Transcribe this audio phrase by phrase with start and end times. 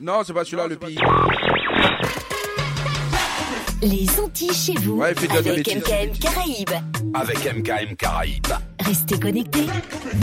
[0.00, 0.98] Non, c'est pas celui-là le pays.
[3.82, 4.94] Les Antilles chez vous.
[4.96, 5.66] Ouais, des avec.
[5.68, 6.70] MKM Caraïbes.
[7.14, 8.46] Avec MKM Caraïbes.
[8.80, 9.66] Restez connectés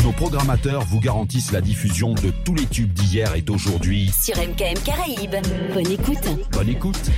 [0.04, 4.12] Nos programmateurs vous garantissent la diffusion de tous les tubes d'hier et d'aujourd'hui.
[4.12, 5.36] sur MKM Caraïbes.
[5.74, 6.28] Bonne écoute.
[6.52, 7.10] Bonne écoute.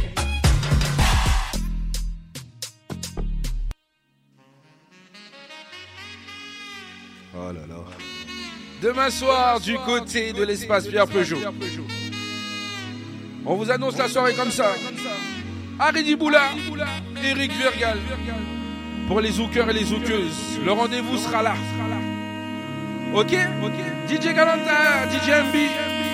[7.35, 7.83] Oh là là.
[8.81, 11.37] Demain soir, du côté de l'espace Pierre Peugeot.
[13.45, 14.73] On vous annonce la soirée comme ça.
[15.79, 16.41] Harry Boula,
[17.23, 17.97] Eric Vergal.
[19.07, 21.55] Pour les zoukeurs et les zoukeuses, le rendez-vous sera là.
[23.13, 23.35] Ok?
[24.07, 25.55] DJ Galanta, DJ MB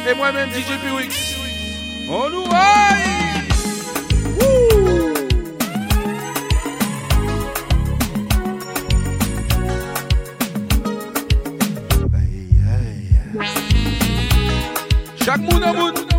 [0.09, 1.35] et moi-même DJ Piwix.
[2.09, 2.45] On nous
[15.25, 16.14] Chaque moun en moun.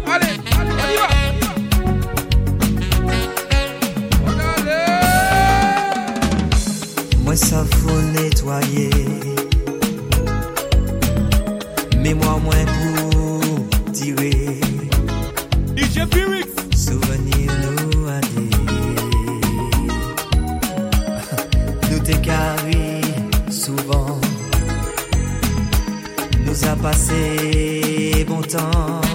[7.36, 8.88] Ça faut nettoyer.
[12.02, 14.58] Mais moi moins pour tirer.
[15.76, 16.00] DJ.
[16.74, 18.20] Souvenir nous a
[21.90, 23.02] Nous t'es carré
[23.50, 24.18] souvent.
[26.46, 29.05] Nous a passé bon temps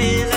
[0.00, 0.29] Nettoyer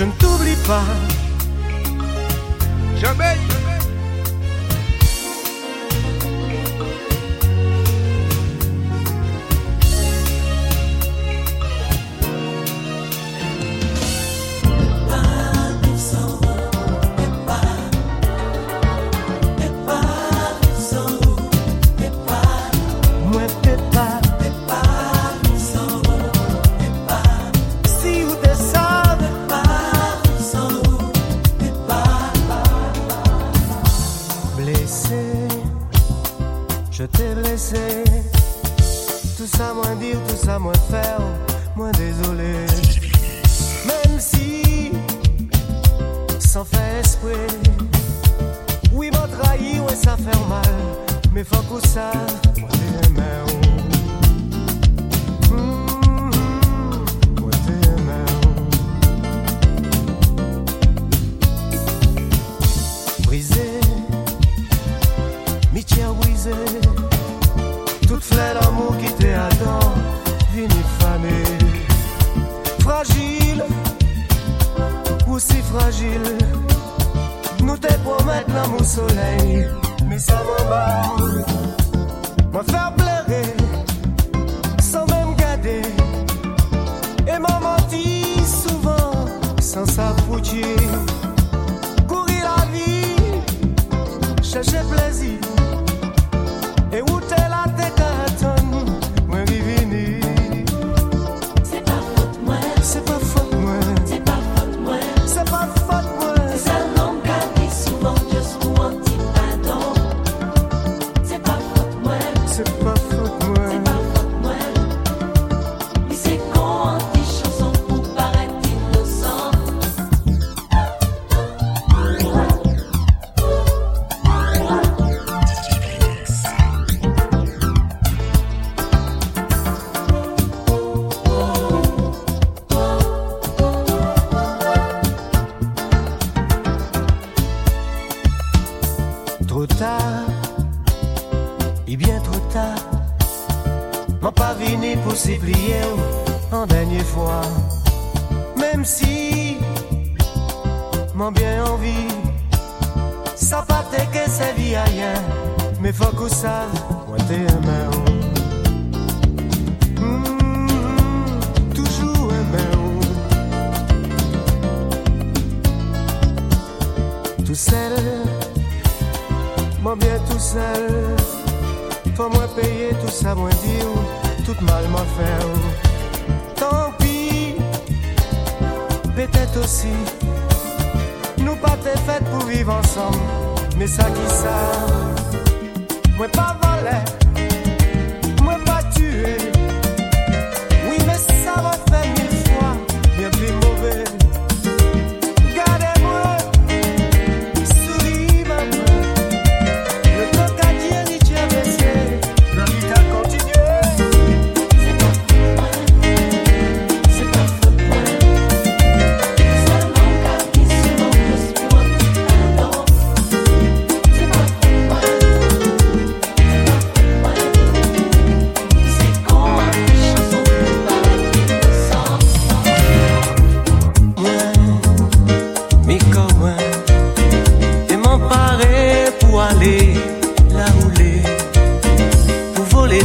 [0.00, 0.80] Je ne t'oublie pas,
[3.02, 3.49] Jamais.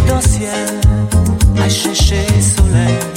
[0.07, 0.79] Dans ciel,
[1.57, 3.14] à chercher soleil.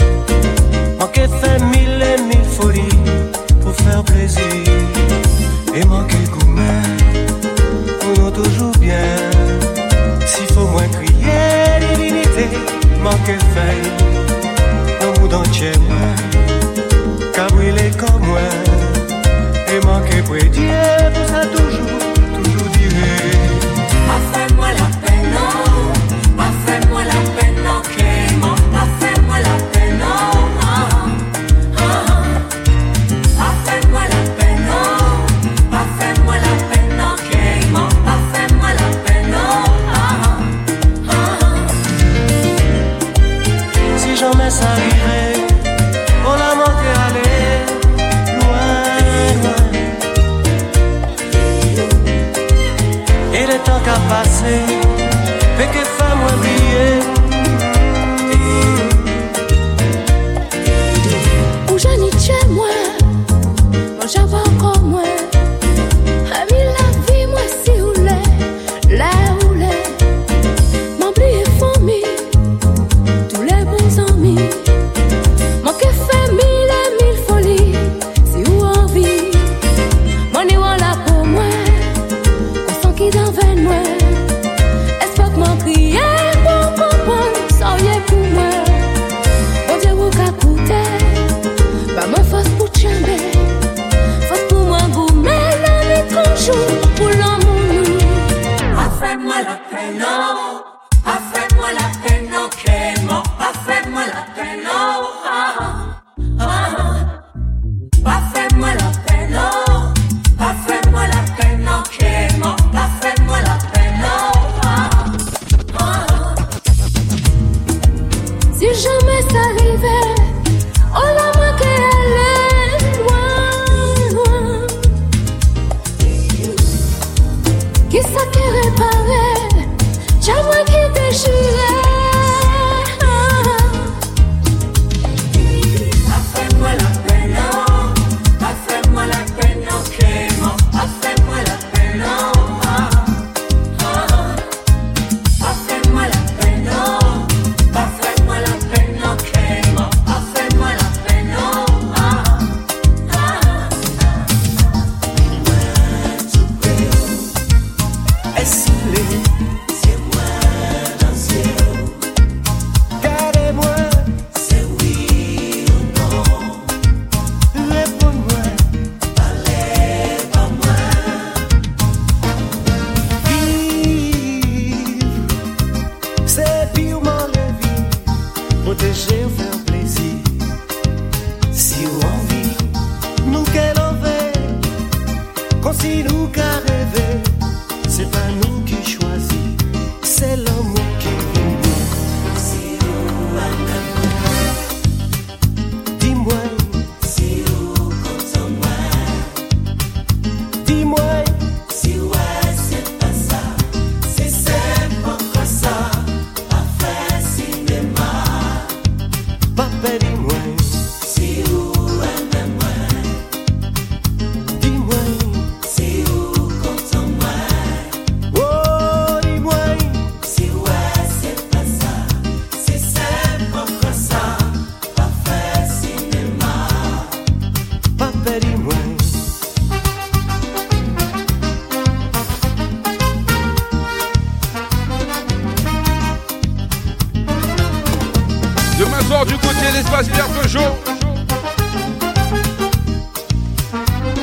[239.08, 240.60] Soir du côté de l'espace Pierre Peugeot.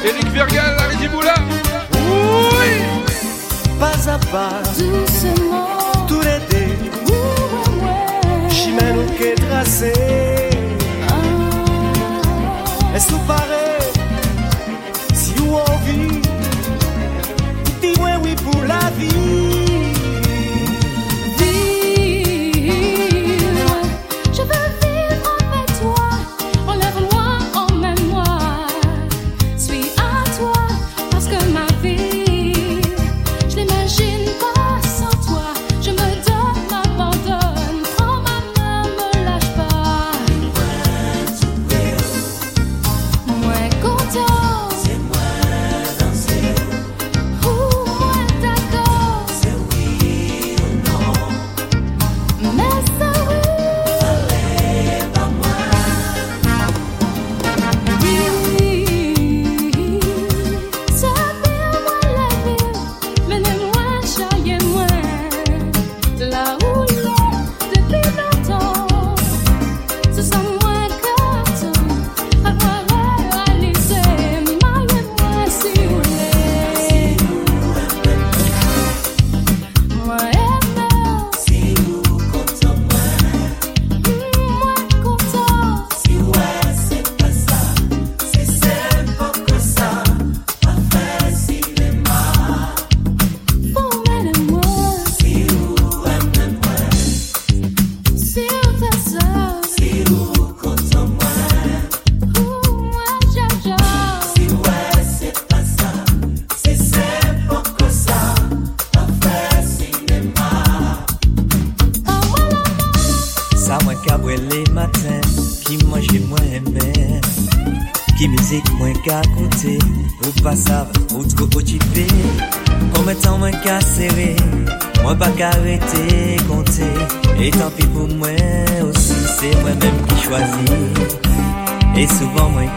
[0.06, 1.34] Eric Vergal, Harry Moula.
[2.60, 2.72] Oui
[4.08, 6.06] à pas, doucement.
[6.08, 6.70] tout ouais.
[8.50, 9.94] chimène ou qu'est tracé.
[11.10, 12.96] Ah.
[12.96, 13.65] Est-ce que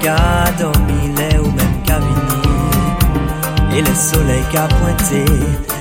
[0.01, 5.25] Le ou menm ka vini E le soleil ka pointe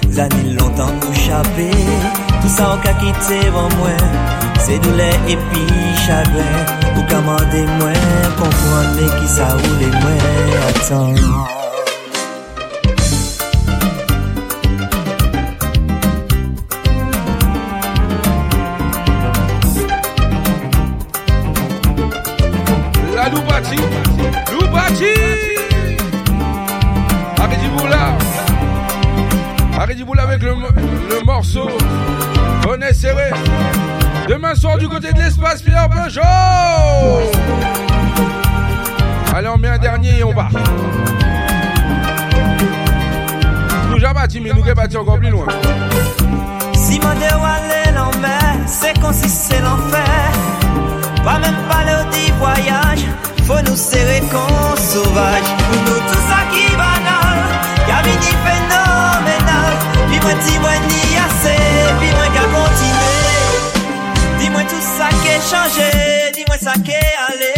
[0.10, 1.70] Zani lontan pou chape
[2.42, 4.02] Tout sa ou ka kite van mwen
[4.66, 6.66] Se douleur et puis chagrin.
[6.98, 7.04] Ou
[7.78, 11.57] mwen Kompran me ki sa ou le mwen Atan
[34.88, 36.22] du côté de l'espace Pierre Peugeot.
[39.36, 40.48] Allez on met un dernier et on va.
[43.90, 45.48] Nous j'ai bâti mais nous qui bâti encore plus loin.
[46.74, 50.32] Si mwen de wale l'enmer Se kon si se l'enfer.
[51.26, 53.04] Pa men pale ou di voyaj
[53.48, 57.44] Fò nou sere kon sauvaj Pou nou tout sa ki banal
[57.90, 59.74] Ka vini fenomenal
[60.08, 61.27] Pi mwen di mwen ni
[65.50, 65.90] chanje
[66.36, 67.54] Di mwen sa ke ale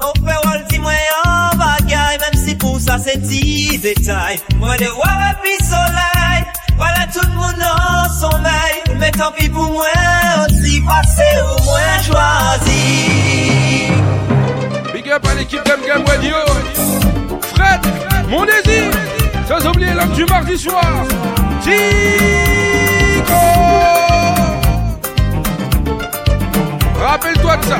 [0.00, 4.78] On fe wol di mwen an bagay Mem si pou sa se ti detay Mwen
[4.80, 6.46] de wale pi soleil.
[6.78, 8.98] Wale tout moun an sommeil.
[8.98, 9.86] Mais tant pis pour moi
[10.46, 13.90] aussi Passé ou moins choisi
[14.92, 15.60] Big up à l'équipe
[16.06, 16.36] Radio.
[17.54, 17.80] Fred,
[18.28, 18.90] mon désir
[19.48, 21.04] Sans oublier l'homme du mardi soir.
[21.62, 21.74] Tico
[27.00, 27.78] Rappelle-toi de ça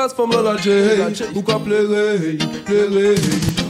[0.00, 1.24] J'en dis, je passe femme dans la J.
[1.32, 3.14] Pourquoi pleurer, pleurer?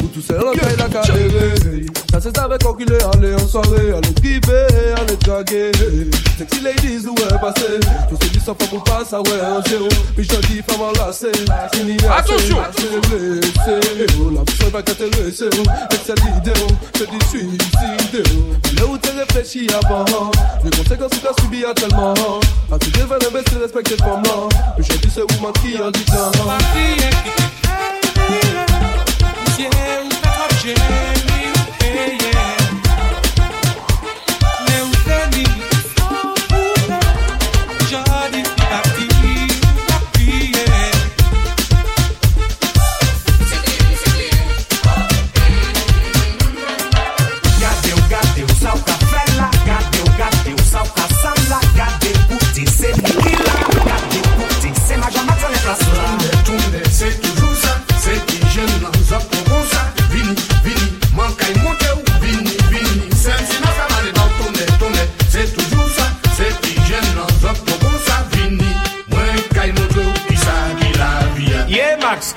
[0.02, 1.89] Ou tout seul en caille la carrière.
[2.10, 5.70] Ça c'est avec quoi qu'il est allé en soirée, aller priver, aller draguer.
[6.36, 7.78] Sexy ladies, où est passé?
[8.08, 9.88] Tout ce qui s'en fait pour pas, ça ouais, un zéro.
[10.16, 11.30] Puis je dis, femme enlacée.
[11.72, 12.58] Fini, Attention.
[12.76, 14.10] C'est blessé.
[14.20, 15.50] Oh, la personne va t'intéresser.
[15.92, 18.26] Excel vidéo, c'est du suicide.
[18.76, 20.30] Là où t'es réfléchi avant?
[20.64, 22.14] Les conséquences que t'as subi à tellement.
[22.72, 24.48] À tout devant le best, respecter le femme là.
[24.76, 26.30] Mais je dis, c'est woman qui en dit tant.
[30.62, 31.29] Gade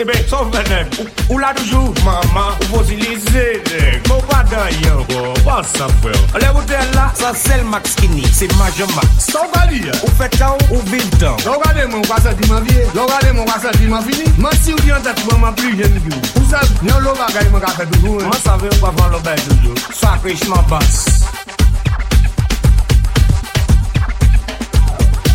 [0.04, 0.86] Eh Ebe, sov menen,
[1.30, 4.08] ou la toujou, maman, ou fosilize dek.
[4.10, 6.12] Mou bon pa dan yon go, pa sa fwe.
[6.42, 9.08] Le boutel la, sa sel mak skini, se maje mak.
[9.24, 11.40] Sou gali ya, ou fetan, ou vintan.
[11.46, 14.04] Lou gade moun, pa sa di man vie, lou gade moun, pa sa di man
[14.04, 14.28] fini.
[14.44, 16.20] Man si ou di an tet, maman pli jen vi.
[16.36, 18.20] Ou sa, nyon lou bagay moun ka fe toujou.
[18.20, 18.28] Eh.
[18.28, 19.88] Man sa ve ou pa van lou bel toujou.
[20.02, 21.00] Sa krejman bas.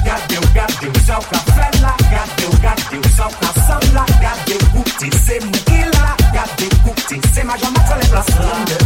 [0.04, 1.97] Gade ou gade ou, sa ou ka fe la.
[4.98, 8.26] cooked, c'est nous qui l'a, y a découpé, c'est ma jambe sur les places.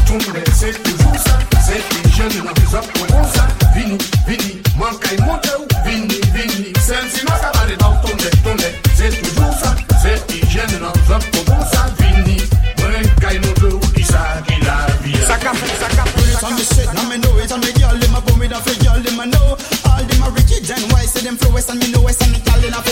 [0.06, 3.46] Tourner, c'est toujours ça, c'est les jeunes, n'a plus pour comme ça.
[3.74, 7.94] Vini, vini, manque et monte ou vini, vini, c'est un sinon ça va aller dans
[8.00, 11.86] tourner, tourner, c'est toujours ça, c'est les jeunes, n'a plus pour comme ça.
[11.98, 12.36] Vini,
[12.78, 15.16] manque et monte ou qui ça, qui la vie.
[15.26, 16.10] Ça capte, ça capte.
[16.44, 18.66] On the shit, now me know it, and me girl, them a bum it, and
[18.66, 19.56] me girl, them a know.
[19.86, 22.32] All them a rich, then why say them flow west, and me know west, and
[22.32, 22.82] me girl, them a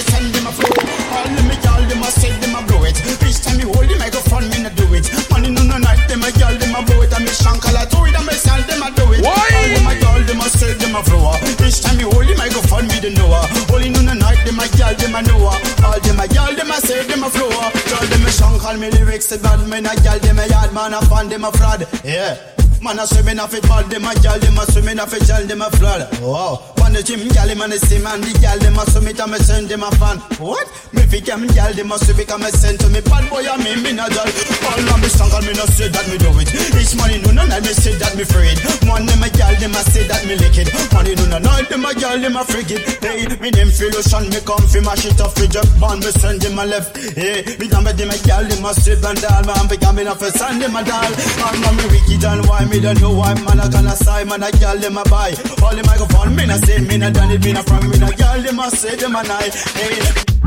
[11.70, 13.30] Each time you hold the microphone, me the know.
[13.72, 15.46] Only in the night, them a gal, them a know.
[15.84, 17.48] All them a gal, them a say, them a flow.
[17.48, 20.72] Tell them a song, call me lyrics, the bad man a gal, them a yard
[20.72, 21.86] man a fan, them a fraud.
[22.04, 22.36] Yeah.
[22.82, 25.44] Man a swimming off it ball, them a gal, them a swimming off it gal,
[25.44, 26.08] them a flood.
[26.22, 26.64] Wow.
[26.80, 29.30] Man the gym, gal, man the sim, and the gal, them a swim it, and
[29.30, 30.16] me send them a fan.
[30.40, 30.64] What?
[30.96, 33.44] Me fi them gal, them a swim it, and me send to me bad boy,
[33.44, 34.24] and me, me na gal.
[34.24, 36.48] All of me and me no say that me do it.
[36.72, 38.56] Each money no no night, me say that me afraid.
[38.88, 40.72] Man them a gal, them a say that me lick it.
[40.96, 42.80] Money no no night, them a gal, them a freak it.
[43.04, 46.10] Hey, me them feel ocean, me come fi mash it off, fi jump on, me
[46.16, 46.96] send them a left.
[46.96, 50.24] Hey, me it, them a gal, them a strip and down, man, be coming off
[50.24, 51.12] a sand, them a doll.
[51.44, 54.42] Man, man, me wicked and why me don't know why man a gonna sign, man
[54.42, 55.34] a gal, them a buy.
[55.62, 58.10] All the microphone, me na say, me na done it, me na from, me na
[58.10, 59.54] gal, them a say, them a night.
[59.74, 59.98] Hey,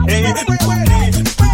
[0.07, 1.52] hey,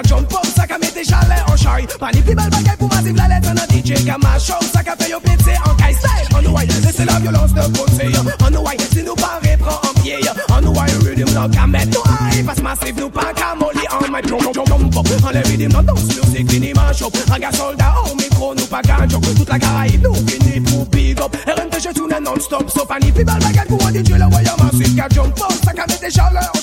[0.00, 3.14] Ka jump up, sa ka mette chalet an chay Pani pi bel bagay pou masif
[3.16, 6.24] la lettre nan DJ Ka mash up, sa ka fe yo pete an kay style
[6.32, 8.06] An nou way, lese la violence de kote
[8.40, 10.24] An nou way, si nou pa repran an pied
[10.56, 13.84] An nou way, rhythm nan ka met nou ay Pas masif nou pa ka moli
[13.92, 17.20] an my plom plom plom pop An le rhythm nan dance music vini mash up
[17.28, 19.36] Raga soldat au micro nou pa ka joke.
[19.36, 21.36] Tout la Caraïbe nou vini pou big up.
[21.44, 25.12] RMTG tourne non-stop So pani pi bel bagay pou an DJ le voyan masif Ka
[25.12, 26.59] jump up, sa ka mette chalet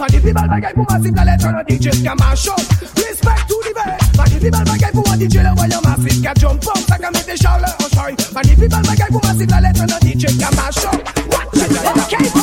[0.00, 2.60] an chay Pani pi bel bagay pou masif la lettre nan DJ Ka mash up,
[2.96, 6.32] respect to the best Pani pi bel bagay pou an DJ le voyan masif Ka
[6.34, 9.60] jump up, sa ka mette chalet an chay Pani pi bel bagay pou masif la
[9.60, 11.46] lettre nan DJ Ka mash up, what?
[12.06, 12.39] Okay.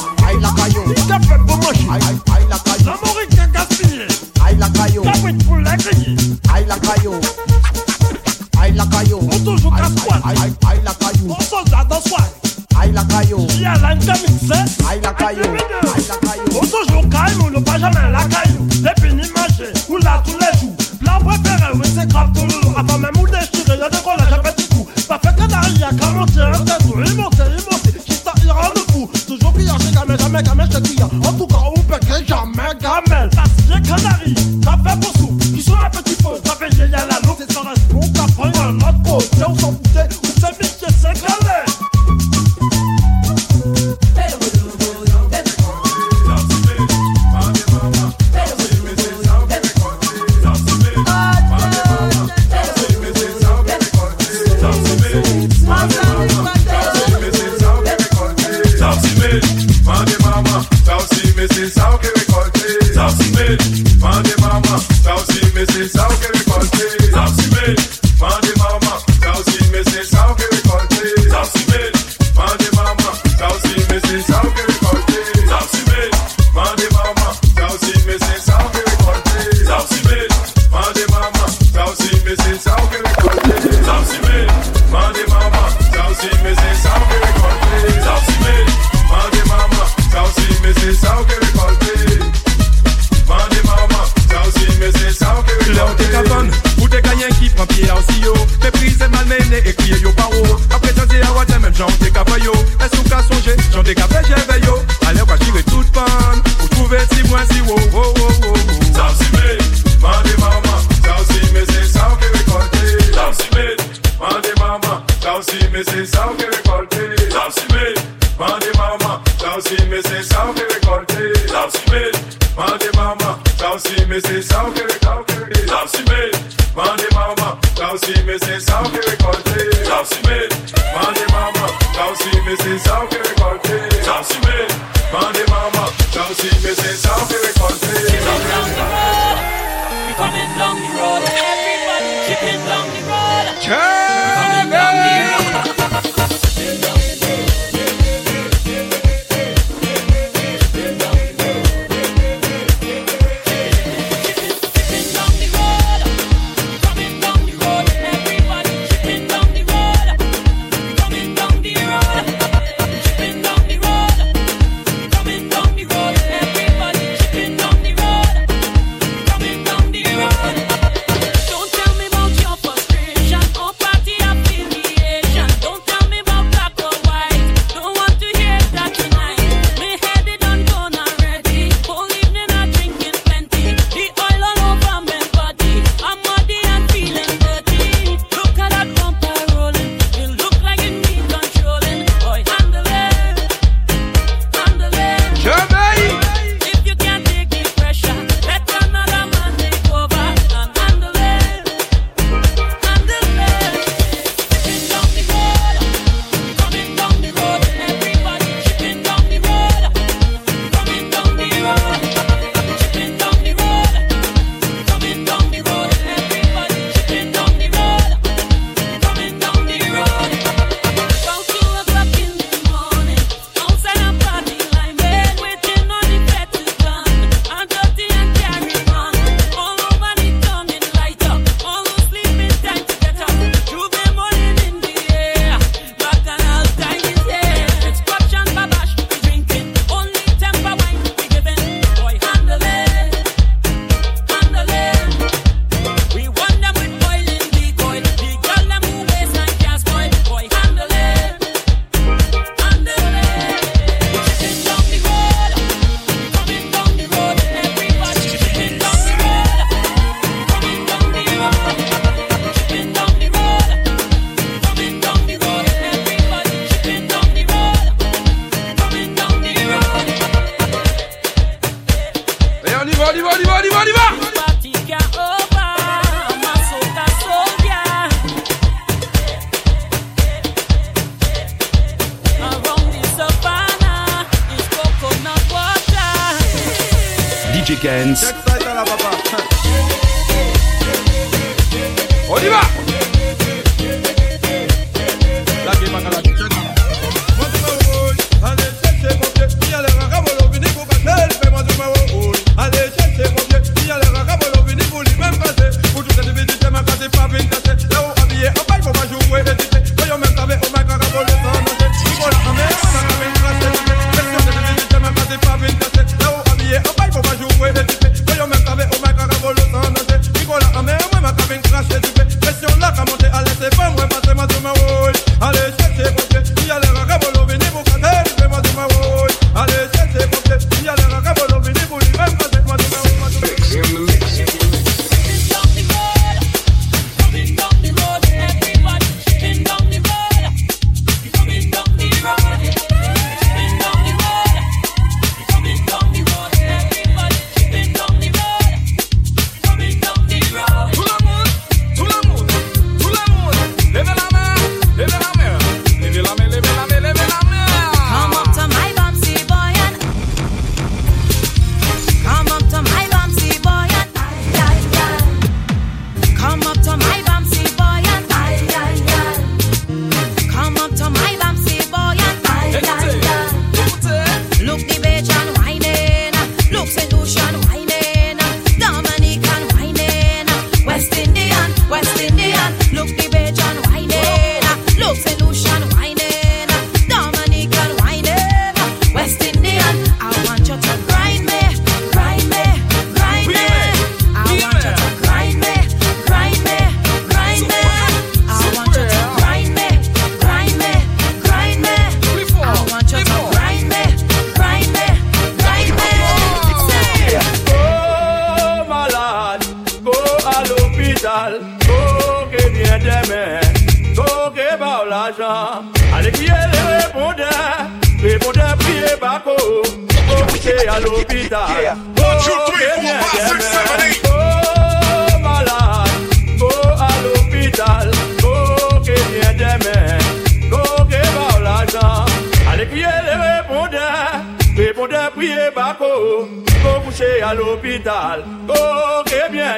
[437.48, 438.44] à l'hôpital.
[438.68, 439.78] Oh, que bien.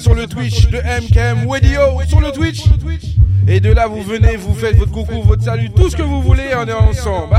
[0.00, 2.64] sur le Twitch de MKM Wedio sur le Twitch.
[3.46, 6.22] Et de là, vous venez, vous faites votre coucou, votre salut, tout ce que vous
[6.22, 7.33] voulez, on est ensemble.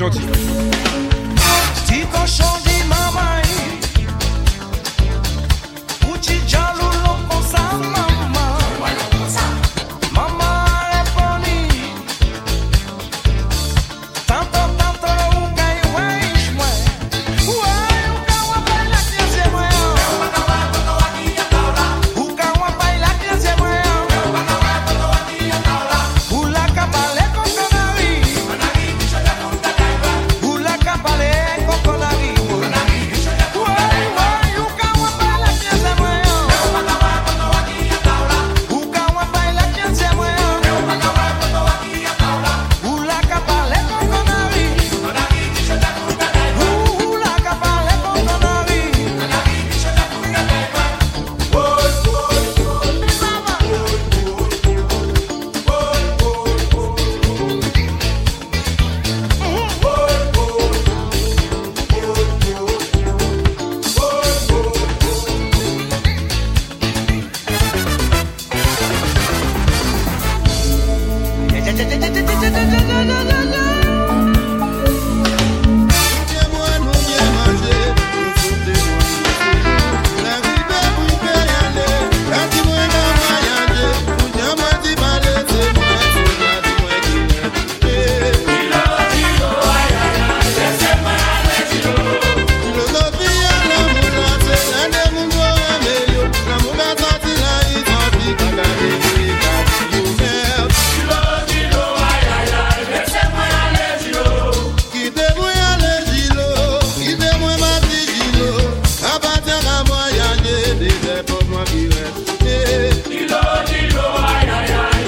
[0.00, 0.39] Gentil.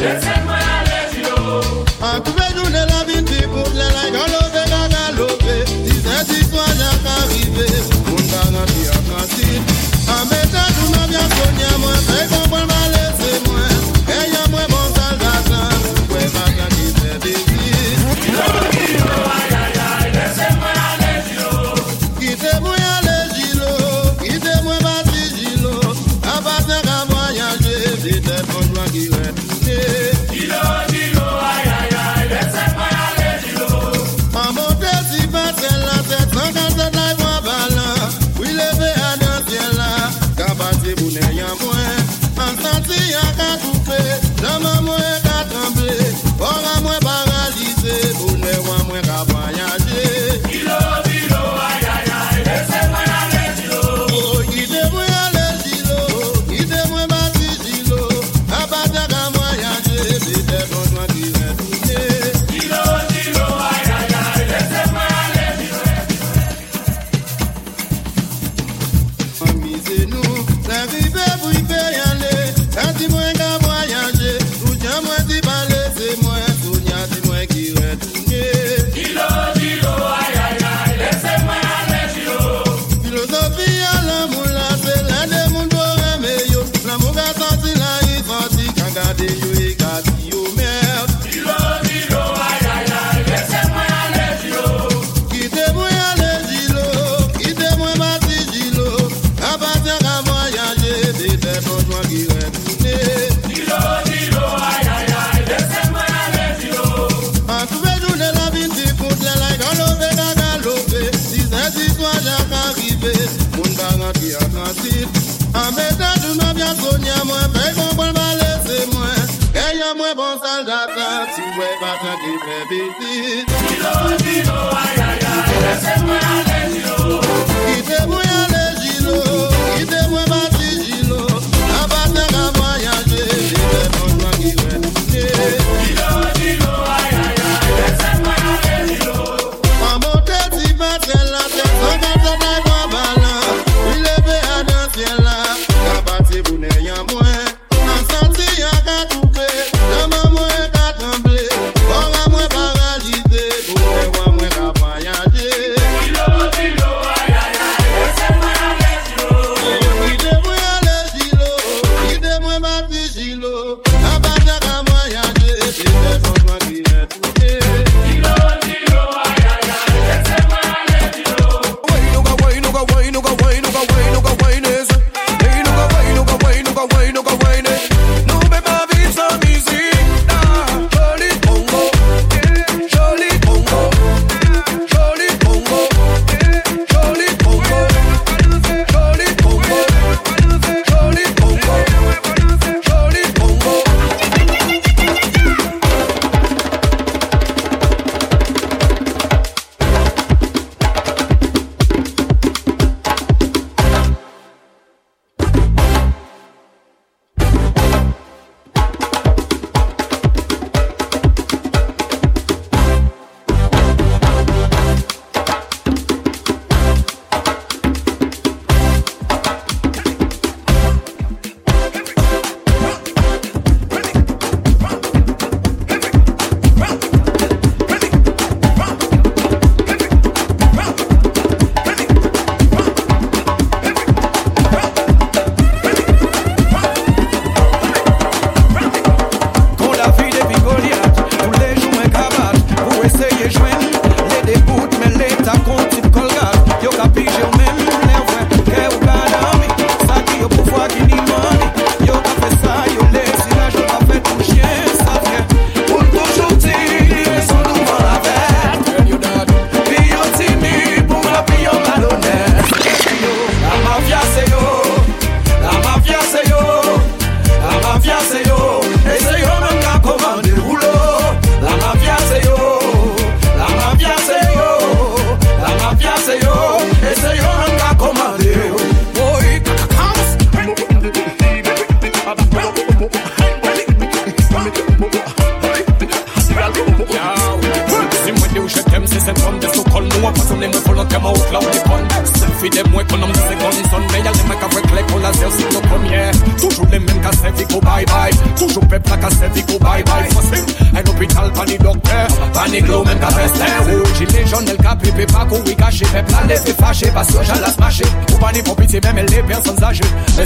[0.02, 0.41] Mwen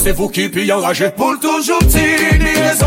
[0.07, 2.87] c'est vous qui puis enragé Pour toujours petit, ni raison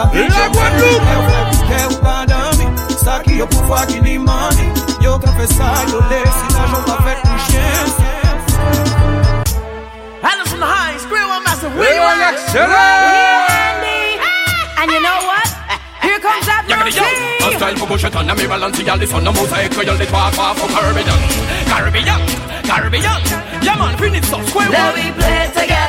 [0.00, 2.68] Colgate Yo capable La Guadeloupe Qu'est ou pas d'amis
[3.04, 7.02] Ça qui yo pouvoir qui ni money Yo qu'a fait ça yo laisse L'argent pas
[7.04, 7.60] fait pour chien
[10.22, 11.70] Anderson High, scream one massive.
[11.80, 13.48] Hey, one excellent.
[14.82, 15.48] And you know what?
[16.02, 17.44] Here comes that Yaggedy yo, mercy.
[17.44, 20.54] en style pour boucher ton ami Balenciaga, les sons de mosaïque, yo les trois fois
[20.56, 21.16] for Caribbean,
[21.68, 22.20] Caribbean,
[22.64, 23.02] Caribbean,
[23.62, 24.94] yeah man, finish up, square Let one.
[24.94, 25.79] we play together,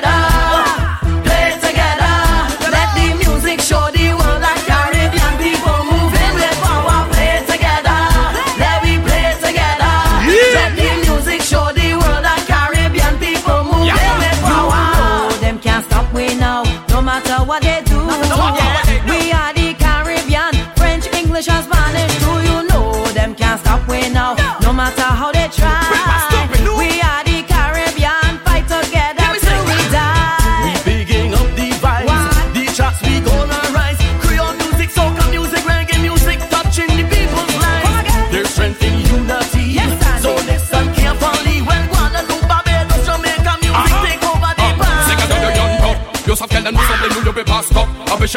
[18.12, 22.14] We are the Caribbean, French, English, and Spanish.
[22.20, 26.11] Do you know them can't stop we now, no matter how they try?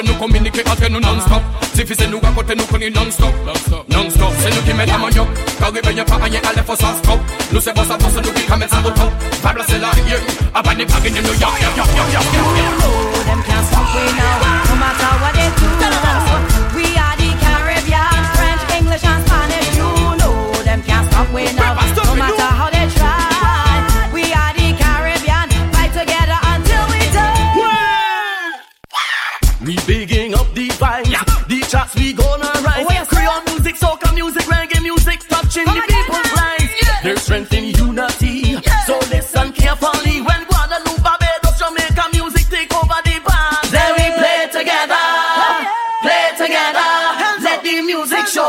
[0.05, 1.43] Nous communiquer entre nous non-stop.
[1.75, 3.35] Difficile nous à côté nous connaît non-stop.
[3.91, 5.27] Non-stop, c'est nous qui met la main yo.
[5.59, 7.19] Caribbean pas rien à faut ça stop.
[7.53, 9.11] Nous c'est bon ça pour nous qui camène ça au top.
[9.43, 10.19] Fable c'est la yeah.
[10.55, 11.74] Abandonné pas gagner nous yo yo yo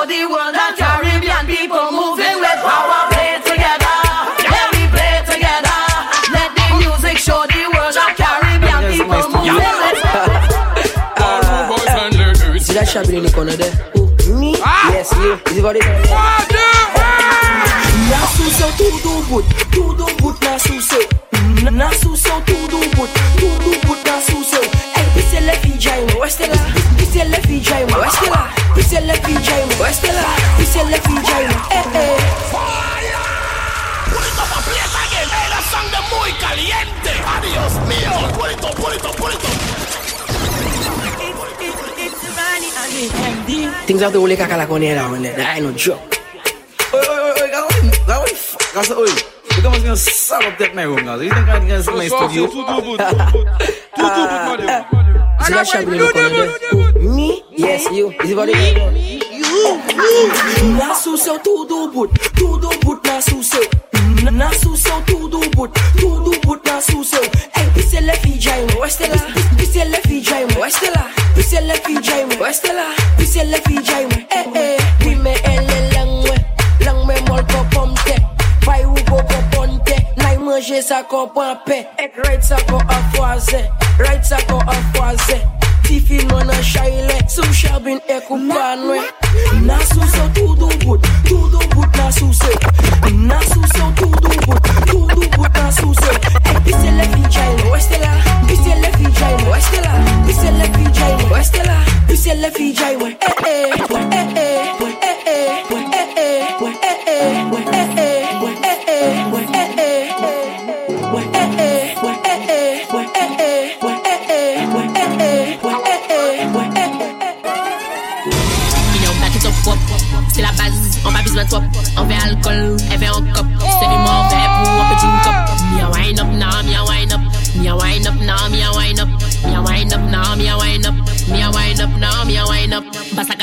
[0.07, 3.09] the world that Caribbean people moving with power.
[3.09, 3.97] Play together,
[4.45, 5.79] let we play together.
[6.29, 9.97] Let the music show the world that Caribbean people moving with
[12.65, 13.69] See that shabby in the corner there?
[13.93, 14.09] Who?
[14.39, 14.55] Me?
[14.59, 14.91] Ah!
[14.91, 15.33] Yes, you.
[15.51, 16.09] Is it what it is?
[18.09, 20.14] Na suso tudo but, tudo but na suso.
[30.05, 30.29] killer.
[30.57, 31.53] This your left vagina.
[31.73, 32.17] Eh, eh.
[32.53, 33.25] Fire!
[34.13, 35.27] Put it up a place again.
[35.33, 37.13] Hey, that song de muy caliente.
[37.33, 38.13] Adios mío.
[38.37, 39.55] Put it up, put it up, put it up.
[43.85, 45.35] Things have to only kakala konera on there.
[45.37, 46.17] That ain't no joke.
[46.93, 48.35] Oi, oi, oi, oi, got one, got one,
[48.73, 49.13] got one, oi.
[49.55, 51.15] You guys gonna sell up that my room now.
[51.15, 52.47] You think I'm gonna sell my studio?
[52.47, 53.47] Too, too good, too good,
[53.95, 54.85] too good, madam.
[55.39, 57.43] I got you, me?
[57.51, 58.11] Yes, you.
[58.11, 59.14] Is it what it is?
[60.77, 63.67] Na suceu tudo but, tudo but na suceu.
[64.31, 67.23] Na suceu tudo but, tudo but na suceu.
[67.57, 69.17] Ei, pisele fijaimo, estela.
[69.57, 71.05] Pisele fijaimo, estela.
[71.35, 72.93] Pisele fijaimo, estela.
[73.17, 74.11] Pisele fijaimo.
[74.29, 76.45] Eh eh, dime ele langwe,
[76.85, 78.15] langwe molko pomte.
[78.65, 81.87] Vai u go go ponte, nai manje sa ko pape.
[81.97, 85.41] Et right sa ko afoise, right sa ko afoise.
[85.83, 87.14] Tifi non a.
[87.27, 88.99] Sou chabin e koupanwe
[89.63, 92.53] Na sou so tudo good Tudo good na sou se
[93.11, 96.11] Na sou so tudo good Tudo good na sou se
[96.51, 101.73] E pise le vijayne westela oh, Pise le vijayne westela oh, Pise le vijayne westela
[101.73, 103.15] oh, Pise le vijayne e
[103.47, 103.94] eh, e eh.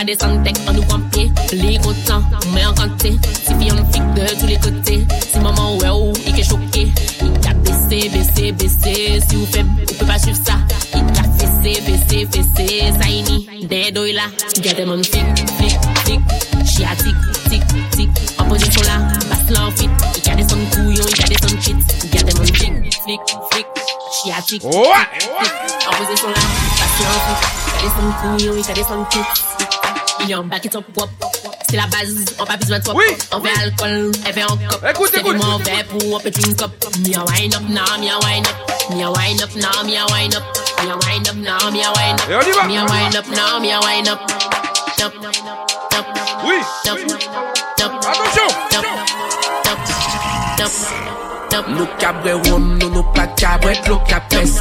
[0.02, 1.32] Qu'à descendre tech, on nous pied.
[1.52, 2.22] Les contents,
[2.54, 3.16] mais en quantité.
[3.46, 5.06] Si fille on fixe de tous les côtés.
[5.30, 6.92] Si maman ouais ou, il est choqué.
[7.20, 9.20] Il a baissé, baissé, baissé.
[9.28, 10.54] Si vous faites, vous pouvez pas suivre ça.
[10.94, 12.92] Il a fessé, fessé, fessé.
[13.00, 14.22] Ça y est, des dos là.
[14.62, 15.24] Get them on flic,
[15.56, 16.20] flic, flic.
[16.64, 17.14] Chia tic,
[17.50, 18.10] tic, tic.
[18.38, 18.98] En position là,
[19.28, 19.88] passe l'enfit.
[20.24, 21.76] Il a des sons couillons, il a des sons shit.
[22.12, 22.72] Get them on flic,
[23.04, 23.20] flic,
[23.52, 23.66] flic.
[24.22, 25.28] Chia tic, tic, tic.
[25.88, 26.42] En position là,
[26.78, 27.46] passe l'enfit.
[27.66, 29.61] Il a des sons couillons, il a des sons shit.
[30.24, 30.44] Il en.
[31.68, 32.94] C'est la base, on pas besoin de toi.
[33.32, 34.84] On fait alcool, elle fait en cop.
[34.90, 35.10] Écoute,
[35.88, 36.70] pour un petit cup.
[36.98, 38.56] Me a wine up now, me a wine up.
[38.90, 40.44] Me a wine up now, me a wine up.
[40.82, 42.28] Me a wine up now, me a wine up.
[42.28, 42.64] Et on y va.
[42.64, 44.20] Me a wine up now, me a wine up.
[45.02, 45.14] Up,
[45.94, 46.06] up,
[46.44, 46.60] Oui.
[46.88, 46.98] up,
[47.82, 47.92] up,
[50.62, 51.12] Attention.
[51.52, 54.54] Nou kabre wom, nou nou pa kabre Lo kapes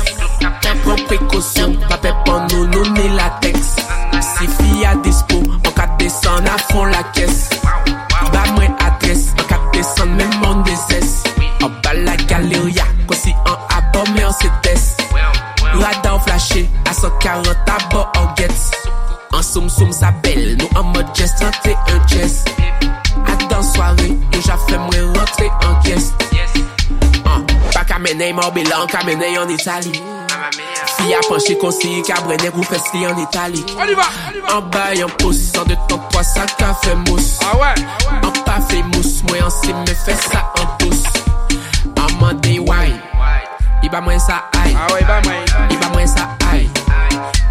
[0.62, 3.76] Pren précaution, pa pe pan nou, nou ni latex
[4.22, 4.94] Si fi a
[6.42, 7.50] desan a fon la kes
[8.32, 11.24] Ba mwen adres, an ka desan men mon deses
[11.62, 14.96] An ba la galeria, kosi an abo me an setes
[15.74, 18.72] Radar flashé, a 140 abo an gets
[19.34, 22.44] An soum soum sa bel, nou an mod jest 31 jazz
[23.28, 26.14] A dan soare, yo ja fe mwen rentre an guest
[27.26, 29.92] An, pa kamene mor bilan, kamene en Itali
[31.02, 34.06] Si a penché konsi, kabrene ou fes li en Itali On y va
[34.54, 37.40] An bay an pousse, an de ton 3 sa ka fe mousse.
[37.42, 37.74] Ah ouais
[38.22, 41.04] An pa fe mousse, mwen an si me fe sa an pousse.
[41.98, 43.00] An mande wine
[43.82, 45.42] Iba mwen sa ay Ah ouais, bah mwen
[45.72, 46.70] Iba mwen sa ay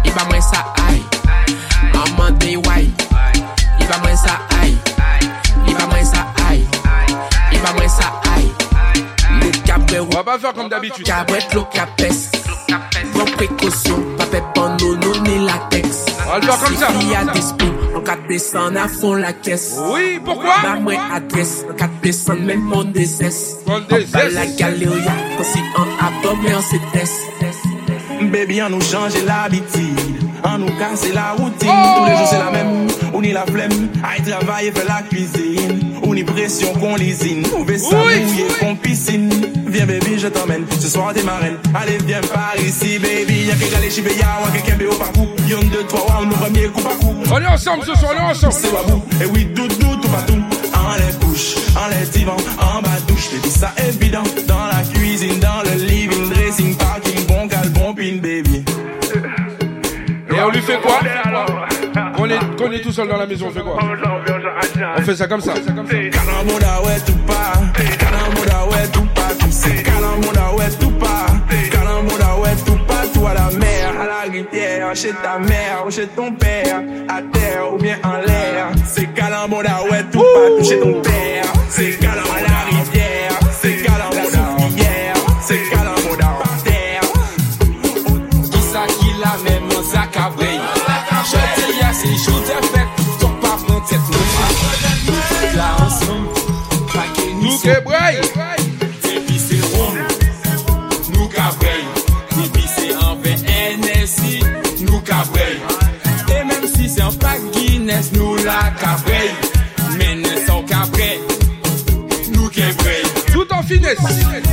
[0.05, 1.01] Iba mwen sa ay
[1.91, 2.93] An mande wine
[3.81, 4.71] Iba mwen sa ay
[5.67, 6.63] Iba mwen sa ay
[7.51, 8.47] Iba mwen sa ay
[9.41, 10.53] Nou kabre On va pas faire
[13.41, 16.87] précaution, pas pe pan nou, nou ni latex On va le faire comme ça.
[16.99, 17.65] Si a dispo,
[17.95, 20.53] en cas de descendre à fond la caisse Oui, pourquoi?
[20.61, 24.11] Ba mwen adresse, en cas de descendre même mon décesse Mon décesse.
[24.11, 27.17] bas la galeria, comme si en abord mais en cétesse
[28.31, 29.99] Baby, on nous change l'habitude,
[30.43, 31.69] on nous casse la routine.
[31.71, 31.97] Oh!
[31.97, 33.89] Tous les jours c'est la même, on y la flemme.
[34.03, 35.80] Aïe travail et fait la cuisine.
[36.11, 37.41] On y pression qu'on lésine.
[37.57, 39.29] On veut mouiller qu'on piscine.
[39.67, 40.65] Viens baby, je t'emmène.
[40.77, 41.55] Ce soir t'es marraine.
[41.73, 43.45] Allez viens par ici baby.
[43.45, 45.29] Y'a qu'à aller chez Béa, ou quelqu'un béo par coup.
[45.47, 47.15] Y'en deux, trois, on nous premier coup par coup.
[47.31, 48.53] On est ensemble ce soir, on est ensemble.
[48.53, 49.01] C'est wabou.
[49.21, 50.43] Et oui, doudou, tout partout.
[50.73, 53.31] En les couches, en les divans, en bas douche.
[53.31, 54.23] Baby, ça évident.
[54.49, 58.65] Dans la cuisine, dans le living, dressing, parking, bon cal, bon pin, baby.
[60.29, 60.99] Et on lui fait quoi?
[60.99, 61.70] Qu'on
[62.61, 63.77] qu'on est tout seul dans la maison, on fait quoi
[64.97, 65.53] On fait ça comme ça.
[65.53, 67.53] Carambola, ouais, tout pas.
[67.97, 69.33] Carambola, ouais, tout pas.
[69.39, 71.25] Tout c'est carambola, ouais, tout pas.
[71.71, 73.01] Carambola, ouais, tout pas.
[73.13, 76.81] Tout à la mer, à la rivière, chez ta mère ou chez ton père.
[77.07, 78.67] À terre ou bien en l'air.
[78.85, 80.63] C'est carambola, ouais, tout pas.
[80.63, 81.45] Chez ton père.
[81.69, 82.50] C'est carambola,
[97.61, 98.15] Ke bray
[99.03, 99.97] Depi se ron
[101.13, 101.83] Nou ka bray
[102.33, 103.35] Depi se anve
[103.77, 104.39] NSI
[104.87, 105.59] Nou ka bray
[106.33, 109.29] E menm si se an pak Guinness Nou la ka bray
[109.99, 111.21] Mene san ka bray
[112.33, 114.50] Nou ke bray Tout an fines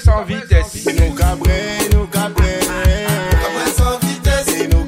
[0.00, 0.86] Ça en vitesse.
[0.86, 1.14] nous nous
[1.92, 2.06] nous
[4.72, 4.86] nous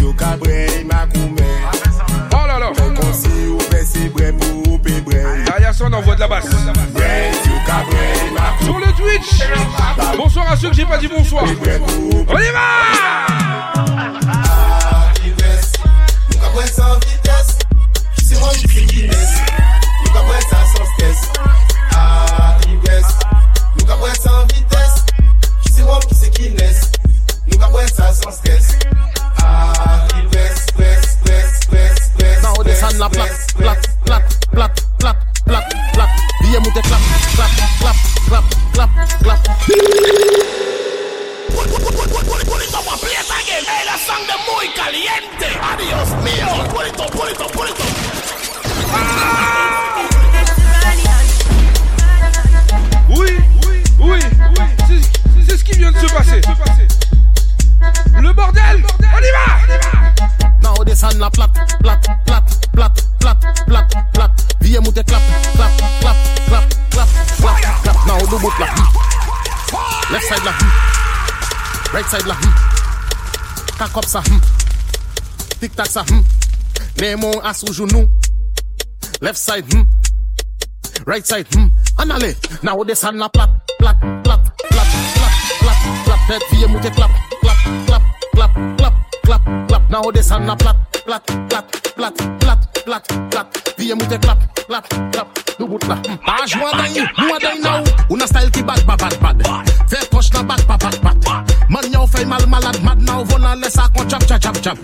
[0.00, 0.14] Nous
[0.84, 1.42] ma coumé.
[2.32, 2.72] Oh là là.
[2.76, 4.78] Comme si pour.
[5.44, 6.46] Derrière envoie de la basse.
[6.46, 7.30] Ma coumé.
[8.62, 9.42] Sur le Twitch.
[10.16, 11.44] Bonsoir à ceux que j'ai pas dit bonsoir.
[11.44, 13.37] On y va
[47.18, 47.26] Oui,
[53.10, 54.18] oui, oui,
[54.86, 56.40] c'est- ce qui vient de se passer.
[58.20, 59.46] Le bordel, on y va
[60.62, 61.48] Now this hand la plat,
[61.80, 64.30] plat, plat, plat, plat, plat, plat.
[64.60, 65.22] Viens monter clap,
[65.56, 66.16] clap, clap,
[66.46, 67.08] clap, clap,
[67.40, 67.96] clap, clap.
[68.06, 68.92] Now hmm.
[70.12, 70.52] Left side la.
[70.52, 71.94] hmm.
[71.94, 72.34] Right side la.
[72.34, 72.52] hmm.
[73.80, 74.40] Up hmm.
[75.60, 76.04] Tic tac ça.
[77.00, 77.52] Même mon à.
[79.20, 79.82] Left side, hmm.
[81.06, 81.68] Right side, hmm.
[81.98, 82.34] En allez.
[82.62, 84.86] Now this hand la plap, plap, plap, plap, plap,
[85.60, 86.18] plap, plap.
[86.28, 88.02] Tête fille mouté clap, clap, clap,
[88.34, 88.92] clap, clap,
[89.24, 89.90] clap, clap.
[89.90, 94.38] Now this hand la plap, plap, plap, plap, plap, plap, plap game with a clap,
[94.66, 95.28] clap, clap.
[95.58, 97.82] Do one day, one day now.
[98.10, 99.68] Una style ki bad, bad, bad, bad.
[99.90, 101.70] Fair touch na bad, bad, bad, bad.
[101.70, 103.24] Man now fey mal malad, mad now.
[103.24, 104.78] Vona lesa kon chap, chap, chap, chap.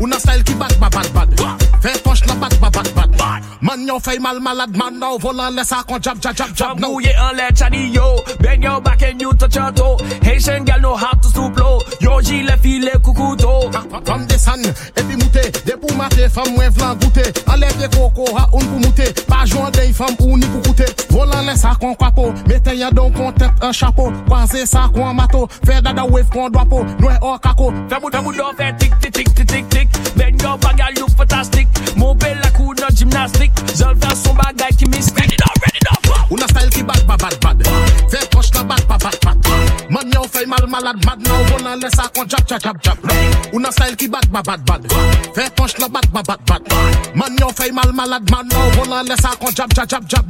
[0.00, 1.62] Una style ki bad, bad, bad, bad.
[1.82, 3.44] Fair touch na bad, bad, bad, bad.
[3.62, 5.18] Man now fey mal malad, mad now.
[5.18, 6.78] Vona lesa kon chap, chap, chap, chap.
[6.78, 8.22] Now ye an let chadi yo.
[8.40, 9.98] Bend your back and you touch your toe.
[10.22, 11.80] Haitian gal know how to stoop low.
[12.00, 12.18] Yo
[13.00, 13.70] kukuto.
[14.36, 15.16] San, epi
[15.96, 17.32] mate, mwen vlan goûte
[18.52, 21.96] un pou moute Pa jwen dey fam ou ni pou koute Volan lè sa kon
[21.98, 25.46] kwapo Meten yon don kon tep an chapo Kwaze sa kon mato.
[25.66, 29.16] Fè dada wef kon dwapo Noe or kako Fè mou tamou do fè tik tik
[29.20, 33.96] tik tik tik tik Ben yo bagay look fantastik Mou bel akou nan jimnastik Zol
[34.02, 37.66] fè son bagay ki mistik Ready now, ready now, style ki bad pa bad bad
[38.12, 39.25] Fè poch la bad pa bad
[40.26, 42.98] nou fey mal malad mad Nou bon lesa kon jab jab jab jab.
[43.52, 44.86] Ou nan style ki bad ba bad
[45.34, 46.62] Fey punch la bad ba bad
[47.14, 50.24] Man nou fey mal malad mad Nou bon lesa kon jab jab jab jab.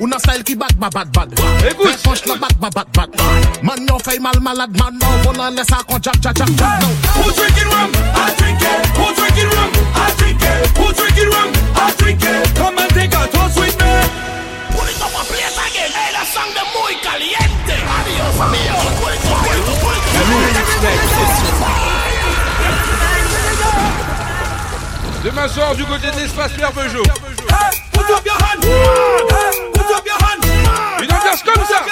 [0.00, 3.08] Ou nan style ki bad ba bad Fey punch la bad ba bad
[3.62, 6.82] Man nou fey mal malad mad Nou bon lesa kon jab jab jab jab.
[7.16, 7.90] Who drinking rum?
[8.14, 8.86] I drink it.
[9.00, 9.70] Who drinking rum?
[9.96, 10.78] I drink it.
[10.78, 11.50] Who drinking rum?
[11.74, 12.56] I drink it.
[12.56, 13.92] Come and take a toast with me.
[14.76, 17.74] Put it on my place again Hey, that song muy caliente.
[17.74, 19.17] Adios, amigos
[25.24, 27.02] Demain soir du côté de l'espace Pierre Peugeot.
[31.00, 31.84] Une ambiance comme ça.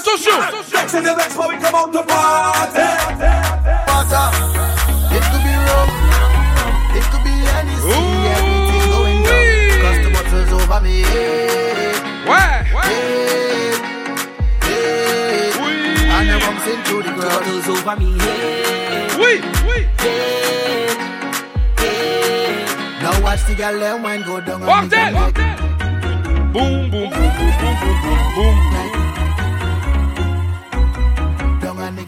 [0.00, 0.40] Attention,
[0.72, 2.88] Vex in the vex when we come out to party.
[3.84, 4.26] Water.
[5.12, 5.88] It could be rum.
[6.96, 8.08] It could be anything.
[8.32, 9.44] Everything going down.
[9.84, 11.04] Cause the bottle's over me.
[12.24, 13.76] Ouais, Hey,
[14.64, 15.52] hey.
[16.16, 17.44] And the rum's into the ground.
[17.44, 18.10] Bottles over me.
[19.20, 19.32] Oui,
[19.68, 19.80] oui.
[23.02, 24.62] Now watch the girl them wine go down.
[24.62, 25.12] on the Bordel.
[25.12, 25.60] ground like-
[26.52, 27.30] Boum, boum, boum,
[28.34, 28.69] boum,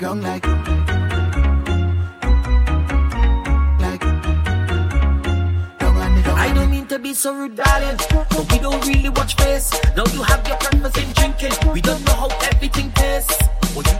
[0.03, 0.45] gong like
[6.35, 9.71] I don't mean to be so rude, darling, but we don't really watch face.
[9.97, 11.73] Now you have your breakfast and drinking.
[11.73, 13.39] We don't know how everything tastes.
[13.77, 13.97] Oh, you.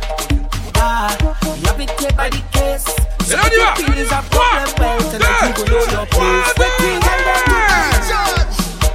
[0.75, 2.85] Ah, we have it case by the case.
[3.31, 6.53] So if you feel is a problem, well, then the people know your place.
[6.59, 6.83] We're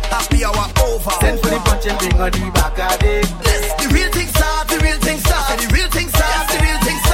[0.09, 1.11] Happy hour over.
[1.21, 3.25] Send for the punch and bring on the back of it.
[3.45, 6.79] Yes, the real thing start, the real thing start, the real thing start, the real
[6.81, 7.06] thing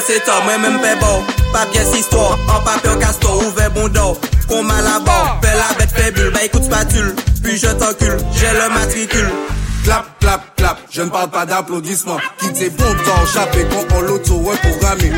[0.00, 3.70] men se to, mwen men pe bo Pa pièce histoire, en papier au castor, ouvert
[3.70, 4.18] bon do
[4.48, 8.50] Qu'on m'a la barre, fais la bête faible, bah écoute spatule Puis je t'encule, j'ai
[8.50, 9.30] le matricule
[9.84, 12.18] Clap, clap, clap, je ne parle pas d'applaudissements.
[12.38, 15.10] Qui t'es bon temps, chaper quand on l'auto reprogrammé.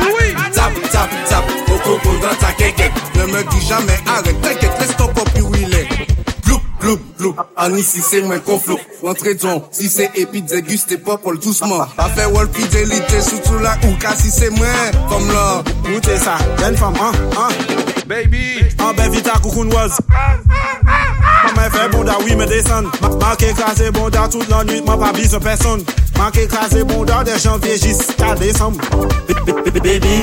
[0.53, 2.93] Tap, tap, tap, au coco dans ta quéquette.
[3.15, 5.89] Ne me dis jamais arrête, t'inquiète, laisse ton copie où il est.
[6.45, 8.57] Gloup, gloup, gloup, en ici c'est moins qu'on
[9.03, 14.31] Wantre ton, si se epi deguste popol tousman Afe wol fidelite soutou la ouka si
[14.31, 17.51] se mwen Fom lor, goute sa, jen fom an, an
[18.07, 23.51] Baby, ah, an be vita koukoun waz Mwen fè bonda, oui mè desan Mwen ke
[23.59, 25.83] krasè bonda tout lan nuit, mwen pa bise person
[26.15, 28.79] Mwen ke krasè bonda de janvye jiska desam
[29.83, 30.21] Baby,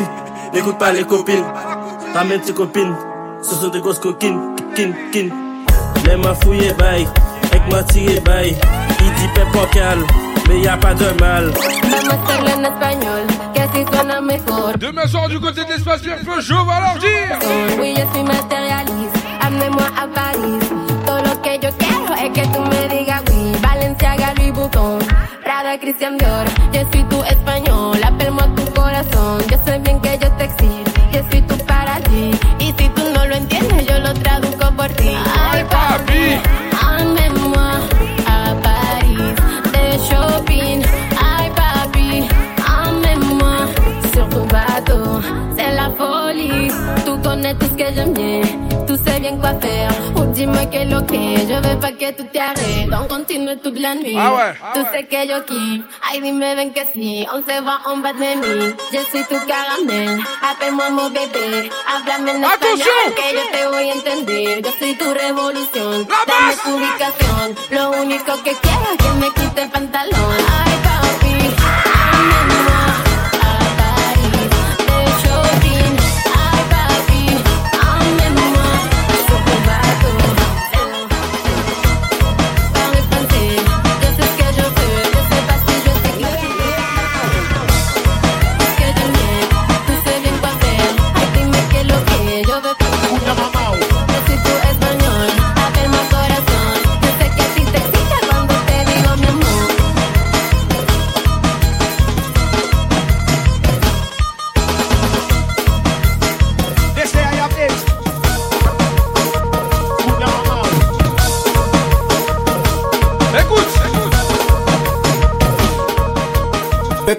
[0.54, 1.44] n'ekoute pa le kopil
[2.16, 2.96] Ramèm ti kopil,
[3.44, 4.40] sou sou de gos kokin,
[4.72, 5.28] kin, kin
[6.06, 7.04] Lè mwen fouye bayi
[7.60, 8.56] Avec m'a tiré, bye.
[9.00, 10.06] Il dit pep calme,
[10.48, 11.52] mais y a pas de mal.
[11.82, 14.78] Vamos a hacerlo en español, que así suena mejor.
[14.78, 17.38] Demain soir du côté de l'espace bien peu, je vais leur dire.
[17.80, 19.16] Oui, je suis matérialiste.
[19.40, 20.60] Amenez-moi à París.
[21.06, 23.52] Todo lo que yo quiero es que tú me digas oui.
[23.62, 24.98] Valenciaga, Louis Vuitton,
[25.44, 26.46] Prada, Christian Dior.
[26.72, 29.40] Yo soy tu español, appelle-moi tu corazón.
[29.50, 30.90] Yo sé bien que yo te excito.
[31.12, 32.36] Yo soy tu paradis.
[32.58, 35.16] Y si tú no lo entiendes, yo lo traduzco por ti.
[35.50, 36.59] Ay, papi.
[49.40, 49.90] Bien quoi faire.
[50.16, 51.14] Ou dis-moi que lo que.
[51.14, 52.88] Je veux pas que tú te arrêtes.
[52.90, 54.16] Donc continue toute la nuit.
[54.18, 55.84] Ah ouais, ah que yo kiffe.
[56.08, 57.26] Ay, dime ven que sí.
[57.32, 58.74] On se va en bas de nuit.
[58.92, 60.18] Je suis tu caramel.
[60.42, 61.70] Appelle-moi mon bébé.
[61.88, 64.62] Háblame en español que yo te voy a entender.
[64.62, 66.06] Yo soy tu revolución.
[66.26, 67.56] Dame tu ubicación.
[67.70, 70.36] Lo único que quiero es que me quite el pantalón.
[70.64, 70.79] Ay,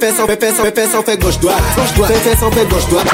[0.02, 1.62] Fais fais sans, fais fais sans, fais fais sans, fais gauche droite.
[1.76, 2.12] Gauche droite.
[2.12, 3.08] Fais fais sans, fais gauche droite.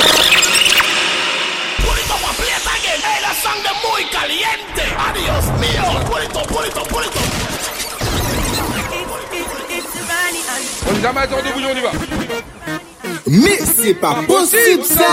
[10.90, 11.92] On est jamais attendu, bouillon, on y va.
[13.28, 15.04] Mais c'est pas possible ça.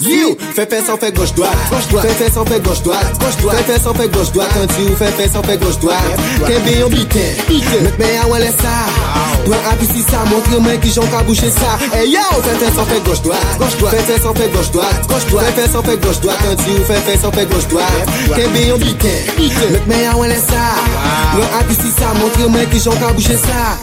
[0.00, 0.34] You.
[0.54, 1.52] Fais fais sans fait gauche droite.
[1.70, 2.06] Gauche droite.
[2.06, 3.18] Fais fais sans fait gauche droite.
[3.20, 3.56] Gauche droite.
[3.58, 4.48] Fais fais sans fait gauche droite.
[4.54, 4.96] Quand tu.
[4.96, 6.00] Fais fais sans fait gauche droite
[9.54, 11.78] appui si ça Montre-moi qui j'en boucher ça.
[11.96, 12.20] Hey yo!
[12.42, 13.40] Fais fais sans fait gauche droite.
[13.58, 13.94] Gauche droite.
[13.96, 15.06] Fais fais sans fait gauche droite.
[15.08, 15.46] Gauche droite.
[15.54, 16.38] Fais fais sans fait gauche droite.
[16.42, 17.86] Quand tu fais fais sans fait gauche droite.
[18.34, 19.26] Qu'un béon bité
[19.70, 20.74] Mec mais à laisse ça.
[21.32, 23.78] Prends appui si ça Montre-moi qui j'en boucher ça.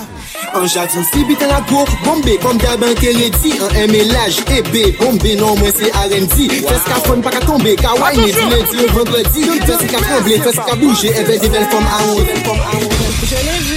[0.55, 5.35] En Jackson, si bit la cour, bombé comme d'hab un kérédi En MLH, ébé, bombé,
[5.35, 8.85] non, moi c'est R&D Fais ce qu'a fun, pas qu'à tomber, qu'à whiner Du lundi
[8.85, 11.07] au vendredi, fais ce qu'a tremblé, fais ce qu'a bouger.
[11.07, 13.35] Et ben des belles femmes à on, belles femmes à on Je
[13.65, 13.72] vu,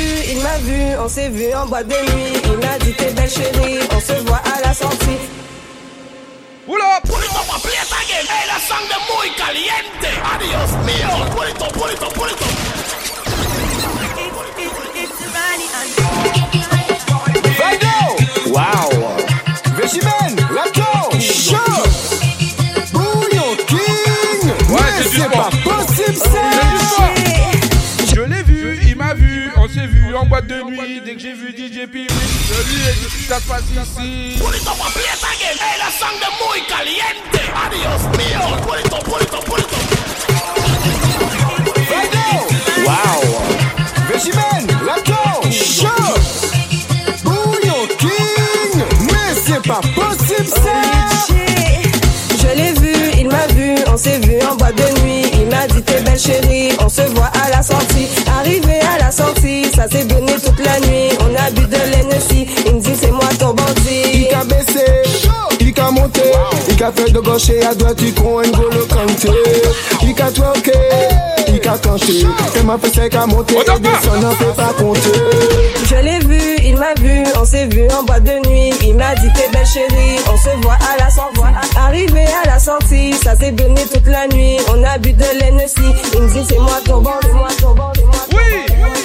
[0.59, 2.41] vu, on s'est vu en boîte de nuit.
[2.45, 5.19] Il m'a dit t'es belle chérie, on se voit à la sortie.
[6.67, 8.27] Oula Pulito, aprieta again.
[8.29, 10.11] Hey, la sangre muy caliente.
[10.35, 11.11] Adiós mío.
[11.35, 12.47] Pulito, pulito, pulito.
[18.49, 18.89] Wow
[19.77, 20.26] Végimène,
[30.27, 31.01] boîte de nuit.
[31.05, 34.39] Dès que j'ai vu DJ Piri, je lui ai dit ça se passe ici.
[34.39, 35.57] Pulito, aprieta again.
[35.61, 37.41] Hey, la sangre muy caliente.
[37.65, 38.41] Adiós mío.
[38.67, 39.77] Pulito, pulito, pulito.
[42.87, 43.21] Wow
[44.09, 45.16] Végimène, Rato, Chaud
[56.17, 58.09] belle chérie, on se voit à la sortie.
[58.39, 61.11] Arrivé à la sortie, ça s'est donné toute la nuit.
[61.21, 64.03] On a bu de l'Hennessy, il me dit c'est moi ton bandit.
[64.15, 64.87] Il qu'a baissé,
[65.61, 66.23] il qu'a monté,
[66.69, 69.29] il qu'a fait de gauche et à droite, il prend un golo canté.
[70.03, 70.73] Il qu'a twerké,
[71.75, 72.27] canté.
[72.53, 72.79] Fait ma
[73.09, 75.13] qu'a monté, et descend, n'en fait pas compter.
[75.85, 78.73] Je l'ai vu, il m'a vu, on s'est vu en boîte de nuit.
[78.83, 81.41] Il m'a dit t'es belle chérie, on se voit à la sortie.
[81.77, 84.57] Arrivé à la sortie, ça s'est donné toute la nuit.
[84.73, 85.75] On a bu de l'Hennessy,
[86.15, 88.96] il me dit c'est moi ton bon, c'est moi ton bon, c'est moi ton Oui.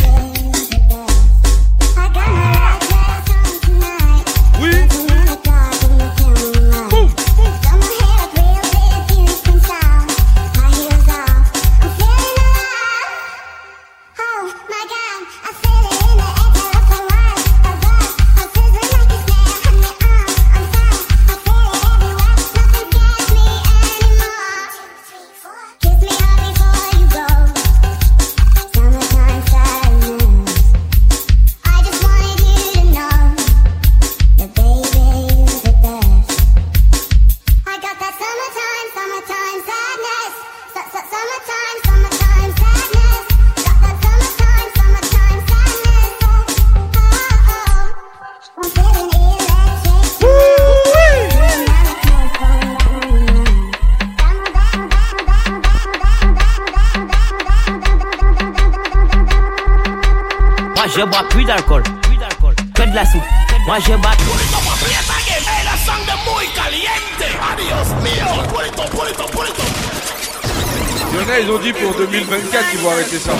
[71.71, 73.31] Dit pour 2024 qu'ils vont arrêter ça.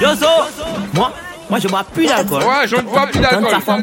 [0.00, 0.26] Yozo,
[0.94, 1.12] moi,
[1.50, 2.42] moi je bois plus d'alcool.
[2.42, 3.82] Ouais, je ne bois plus d'alcool.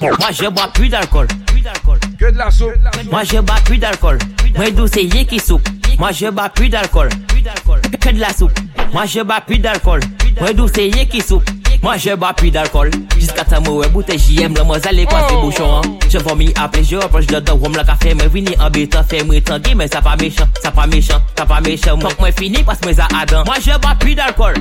[0.00, 1.26] Moi je bois plus d'alcool.
[2.18, 2.72] Que de la soupe.
[3.10, 4.18] Moi je bois plus d'alcool.
[4.56, 5.68] Moi d'où c'est yé qui soupe.
[5.98, 7.08] Moi je bois plus d'alcool.
[8.00, 8.52] Que de la soupe.
[8.92, 10.00] Moi je bois plus d'alcool.
[10.40, 11.44] Moi d'où c'est yé qui soupe.
[11.86, 16.18] Manje ba pi d'alkol Jiska ta mwe boute jyem la mwazale kwa se bouchon Je
[16.18, 19.22] vomi apre je reproche de do wom la ka fe mwen vini an betan Fe
[19.22, 22.64] mwen tangi men sa pa mechan, sa pa mechan, sa pa mechan Fok mwen fini
[22.64, 24.58] pas mwen za adan Manje ba pi d'alkol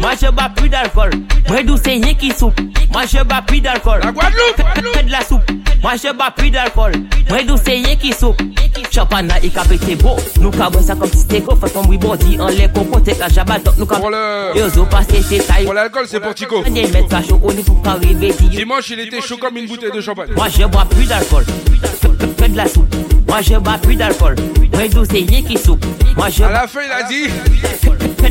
[0.00, 1.10] Moi je bois plus d'alcool.
[1.48, 2.58] Moi d'où c'est yé qui soupe.
[2.92, 4.00] Moi je bois plus d'alcool.
[4.02, 5.04] La Guadeloupe.
[5.06, 5.42] De la soupe.
[5.82, 6.92] Moi je bois plus d'alcool.
[7.28, 8.40] Moi d'où c'est yé qui soupe.
[8.90, 10.16] Champagne na ika pété beau.
[10.40, 11.56] Nous boire ça comme si c'était quoi.
[11.56, 14.58] Façon oui body en lait compoté la jabba donc nous le.
[14.58, 15.64] Yo zo passé c'est taille.
[15.64, 16.62] Pour l'alcool, c'est pour Tico.
[16.62, 20.30] Dimanche, il était chaud comme une bouteille de champagne.
[20.36, 21.44] Moi je bois plus d'alcool.
[22.36, 22.94] Que de la soupe.
[23.26, 24.36] Moi je bois plus d'alcool.
[24.72, 25.84] Moi d'où c'est yé qui soupe.
[26.16, 27.30] Moi je À la fin, il a dit.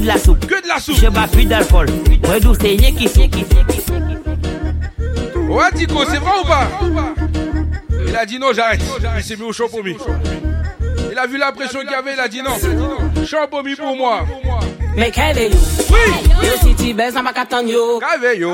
[0.01, 0.47] Que de la soupe.
[0.47, 0.95] Que de la soupe.
[0.99, 1.87] Je bois plus d'alcool.
[2.23, 3.35] Moi d'où c'est yé qui soupe.
[5.49, 6.67] Ouais, Tico, c'est vrai ou pas?
[8.07, 8.81] Il a dit non, j'arrête.
[9.17, 9.97] Il s'est mis au champomis.
[11.11, 13.25] Il a vu la pression qu'il y avait, il a dit non.
[13.25, 14.25] Champomis pour moi.
[14.95, 15.57] Mais qu'elle est yo
[15.89, 17.99] Oui Yo si tu baises, on va qu'attendre yo?
[17.99, 18.51] Qu'elle yo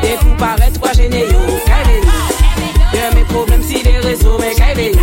[0.00, 4.38] Des coups paraître quoi gêner yo Qu'elle est yo Y'a mes problèmes si les réseaux
[4.38, 5.00] Mais qu'elle est yo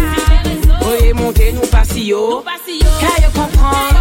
[0.81, 2.44] Voyez monter nous yo Qu'elle yo
[2.99, 3.97] Qu'elle yo comprendre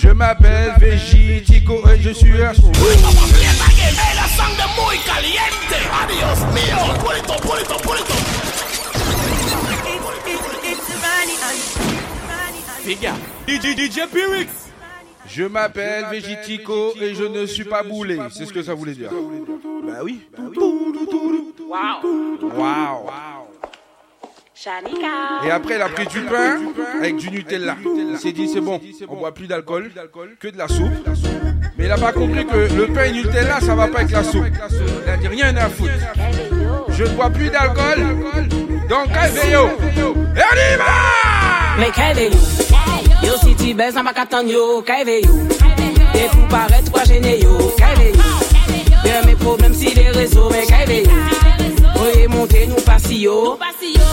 [0.00, 2.72] Je m'appelle VJ Tico et je suis un son.
[2.72, 5.76] la sangre muy caliente.
[6.02, 6.76] Adiós mío.
[7.04, 8.14] Pulito, pulito, pulito.
[12.82, 13.14] Figure.
[13.46, 14.50] DJ, DJ Pyrix.
[15.26, 18.18] Je m'appelle VJ Tico et je ne suis pas boulé.
[18.30, 19.10] C'est ce que ça voulait dire.
[19.10, 20.20] Bah oui.
[25.44, 26.58] Et après, il a pris du pain
[26.98, 27.76] avec du Nutella.
[27.84, 29.90] Il s'est dit, c'est bon, on boit plus d'alcool,
[30.40, 30.90] que de la soupe.
[31.76, 34.24] Mais il n'a pas compris que le pain et Nutella, ça va pas avec la
[34.24, 34.46] soupe.
[35.04, 35.90] Il a dit, rien à foutre.
[36.88, 37.98] Je ne bois plus d'alcool,
[38.88, 39.66] donc calmez-yo.
[40.36, 41.14] Et on y va!
[41.78, 42.30] Mais est
[43.24, 45.32] yo si tu baises, on va qu'attendre yo Qu'elle est yo
[46.12, 48.22] Des coups paraître quoi gêner yo Qu'elle est yo
[49.04, 51.53] Y'a mes problèmes si les réseaux Mais qu'elle est yo
[51.96, 53.58] Voyez monter nous passi yo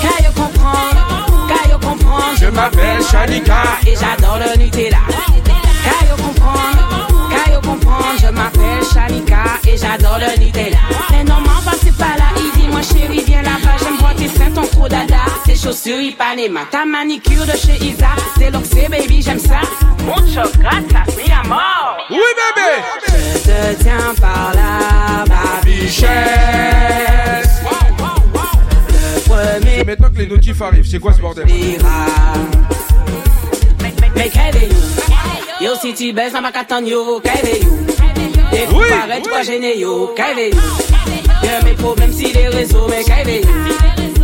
[0.02, 2.36] Qu'elle yo comprendre Qu'elle yo comprendre.
[2.40, 3.64] Je m'appelle Shanika.
[3.86, 4.98] Et j'adore le Nutella.
[5.84, 8.16] Qu'elle yo comprendre Qu'elle yo comprendre.
[8.22, 10.78] Je m'appelle Shanika Et j'adore le Nutella.
[11.12, 12.32] Mais non m'en passez pas là.
[12.38, 13.51] Il dit moi chérie viens là-bas
[14.18, 15.18] Tes seins ton trop dada.
[15.46, 18.10] Tes chaussures Ipanema Ta manicure de chez Isa.
[18.38, 19.62] Tes looks baby j'aime ça.
[20.06, 21.98] Mucho gracias mi amor.
[22.10, 22.72] Oui bébé.
[23.08, 26.06] Je te tiens par la babichesse
[28.88, 30.88] Le premier C'est maintenant que les notifs arrivent.
[30.88, 31.46] C'est quoi ce bordel?
[34.16, 37.20] Mais qu'elle est yo Yo si tu baises, on va qu'attendre yo.
[37.22, 37.72] Qu'elle est yo
[38.52, 40.14] Des coups paraître quoi gêner yo.
[40.16, 40.62] Qu'elle est yo
[41.44, 43.50] Y'a mes problèmes si les réseaux Mais qu'elle est yo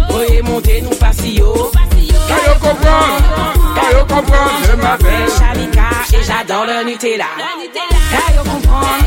[0.10, 1.72] Voyez monter nous passi yo
[2.27, 3.18] Qu'elle yo comprendre
[3.76, 7.26] Qu'elle yo comprendre Je m'appelle Shalika Et j'adore le Nutella.
[7.73, 9.06] Qu'elle yo comprendre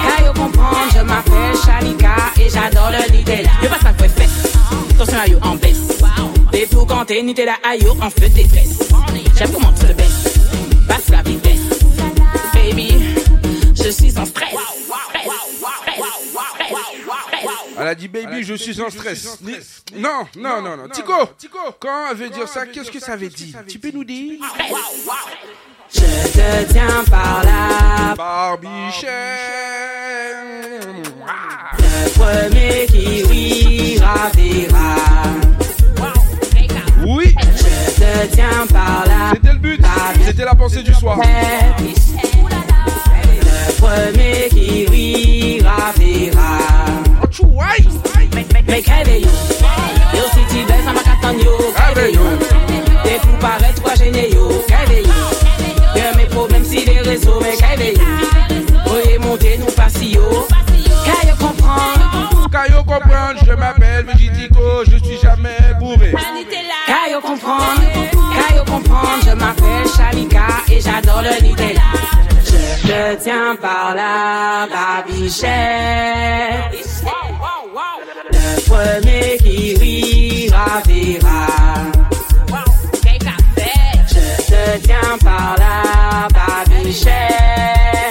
[0.00, 3.50] Qu'elle yo comprendre Je m'appelle Shalika Et j'adore le Nutella.
[3.62, 4.28] Yo pas ça quoi fait
[4.94, 6.02] Attention à yo en baisse.
[6.52, 8.78] Des pour compter Nutella à yo en feu détresse
[9.36, 10.38] J'aime comment tu le baisses.
[10.88, 11.60] Passe la vitesse.
[12.54, 12.94] Baby
[13.74, 14.54] Je suis en Stress
[17.82, 19.38] Elle a dit baby, je suis en stress.
[19.42, 19.56] Ni-
[20.00, 20.88] Non, non, non, non.
[20.88, 21.12] Tico,
[21.80, 24.40] quand elle veut dire ça, qu'est-ce que ça veut dire Tu peux nous dire
[25.92, 28.14] Je te tiens par là.
[31.78, 34.96] Le premier qui rira verra.
[37.04, 37.34] Oui.
[37.56, 39.32] Je te tiens par là.
[39.34, 39.80] C'était le but.
[40.24, 41.18] C'était la pensée du soir.
[41.18, 41.24] Le
[43.80, 46.58] premier qui rira verra.
[48.34, 49.28] Mais- Mais réveillons.
[50.14, 51.52] Yo, si tu baisses, ça m'a qu'attendre, yo.
[53.40, 54.48] Paraît trois gênés, yo.
[55.96, 58.00] Y'a mes problèmes si les réseaux, mais réveillons.
[58.86, 60.46] Voyez monter, nous passions.
[61.04, 62.48] Caillou comprendre.
[62.50, 66.12] Caillou comprendre, je m'appelle Végitico, je suis jamais bourré.
[66.86, 67.82] Caillou comprendre.
[67.82, 69.22] Caillou comprendre.
[69.26, 71.80] Je m'appelle Shalika et j'adore le Nutella.
[72.84, 75.50] Je tiens par là, babichette.
[78.30, 81.46] Le premier qui rira verra.
[84.08, 88.01] Je te tiens par là, babichette.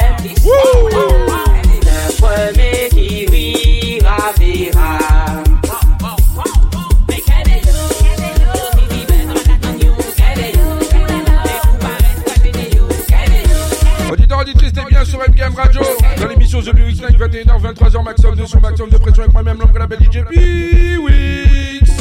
[15.56, 15.82] Radio.
[16.20, 19.58] Dans l'émission The Lyrics Night, 21h, 23h, maximum de son, maximum de pression avec moi-même,
[19.60, 21.92] l'homme que la belle DJ P-Wix.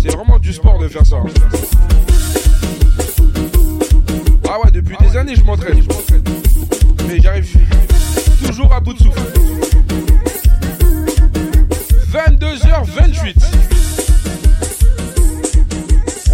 [0.00, 1.16] C'est vraiment du sport de faire ça.
[4.48, 5.82] Ah ouais, depuis des années, je m'entraîne.
[7.08, 7.48] Mais j'arrive
[8.44, 9.20] toujours à bout de souffle.
[12.12, 13.34] 22h28.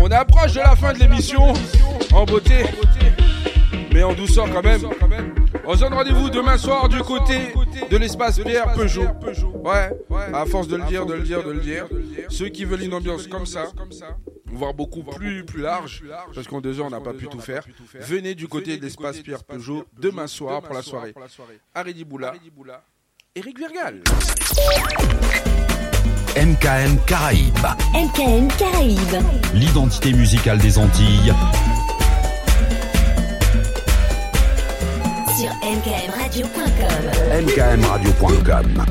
[0.00, 1.52] On approche de la fin de l'émission
[2.12, 2.64] en beauté,
[3.92, 4.82] mais en douceur quand même.
[5.64, 7.54] On se donne rendez-vous demain soir du côté
[7.90, 9.06] de l'espace Pierre Peugeot.
[9.64, 9.90] Ouais,
[10.32, 11.86] à force de le dire, de le dire, de le dire.
[12.28, 13.64] Ceux qui veulent une ambiance comme ça,
[14.46, 16.02] voire beaucoup plus, plus large,
[16.34, 17.64] parce qu'en deux heures on n'a pas pu tout faire,
[17.94, 21.14] venez du côté de l'espace Pierre Peugeot demain soir pour la soirée.
[21.74, 22.34] Aridi Boula,
[23.34, 24.02] Eric Virgal.
[26.36, 29.24] MKM Caraïbes, MKM Caraïbes.
[29.54, 31.32] l'identité musicale des Antilles.
[35.39, 37.05] Sur mkmradio.com.
[37.44, 38.85] mkmradio.com.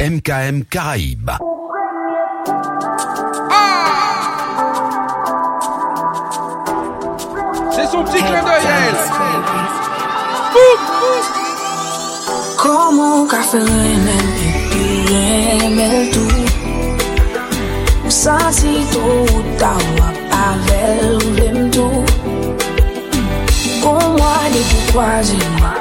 [0.00, 1.30] MKM Caraïbes.
[7.70, 9.97] C'est son petit clin d'œil, elle.
[12.56, 16.32] Koman ka fe remel E pi remel tou
[18.04, 20.16] Ou sa si tou ou ta wap
[20.48, 22.00] Avel ou lem tou
[23.82, 25.74] Kon mwa de pou kwa jema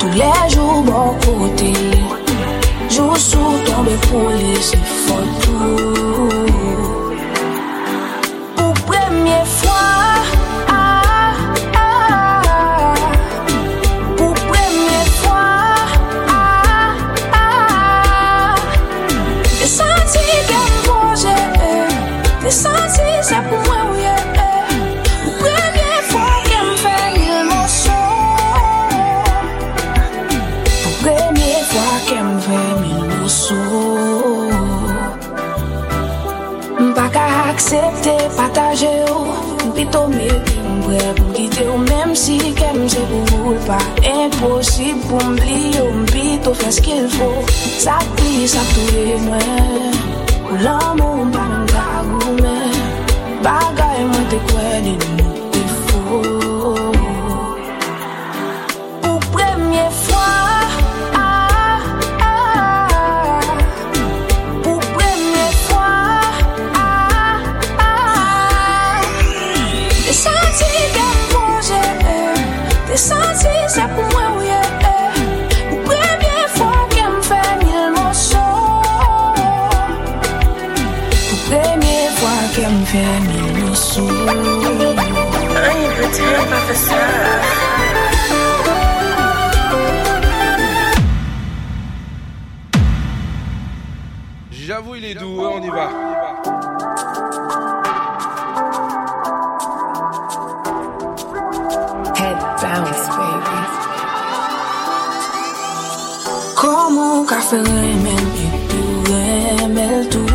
[0.00, 1.72] Tou le jou bon kote
[2.90, 6.26] Jou sou tombe pou le se fotou
[8.58, 9.61] Ou premye fotou
[36.82, 39.30] Mpa ka aksepte pataje ou
[39.68, 40.26] Mpito me
[40.78, 45.92] mbre pou mkite ou Mem si kem se pou ou Pa imposib pou mbli ou
[46.02, 47.30] Mpito fes ki l fo
[47.84, 49.94] Sa pli sa touye mwen.
[50.48, 52.51] Ou lan moun pa mkagou mwen
[94.50, 95.90] J'avoue, il est doux, hein, on y va.
[102.16, 103.60] Head bounce, baby.
[106.56, 108.48] Como un café lemon tu
[110.10, 110.32] tout.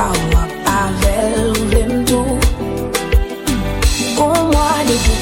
[0.00, 0.37] Un.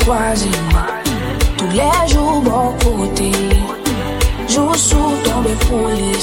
[0.07, 3.33] Tous les jours, bon côté.
[4.49, 6.15] Jour sous tombe pour les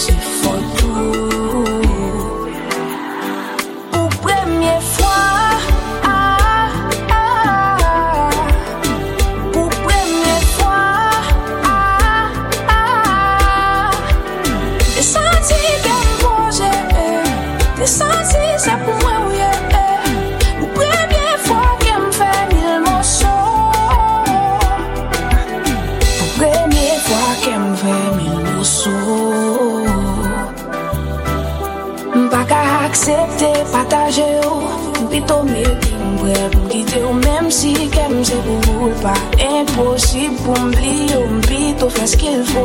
[37.54, 39.14] si kem se pou ou pa.
[39.38, 42.64] Imposib pou mbli ou mbli tou fè skil fò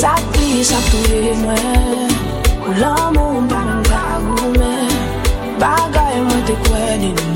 [0.00, 2.16] Sa pli sa ptouye mwen
[2.64, 4.98] Ou lan moun pa mwen bagou mwen
[5.62, 7.33] Bagay mwen te kwen din mwen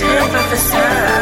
[0.00, 1.19] turn professor.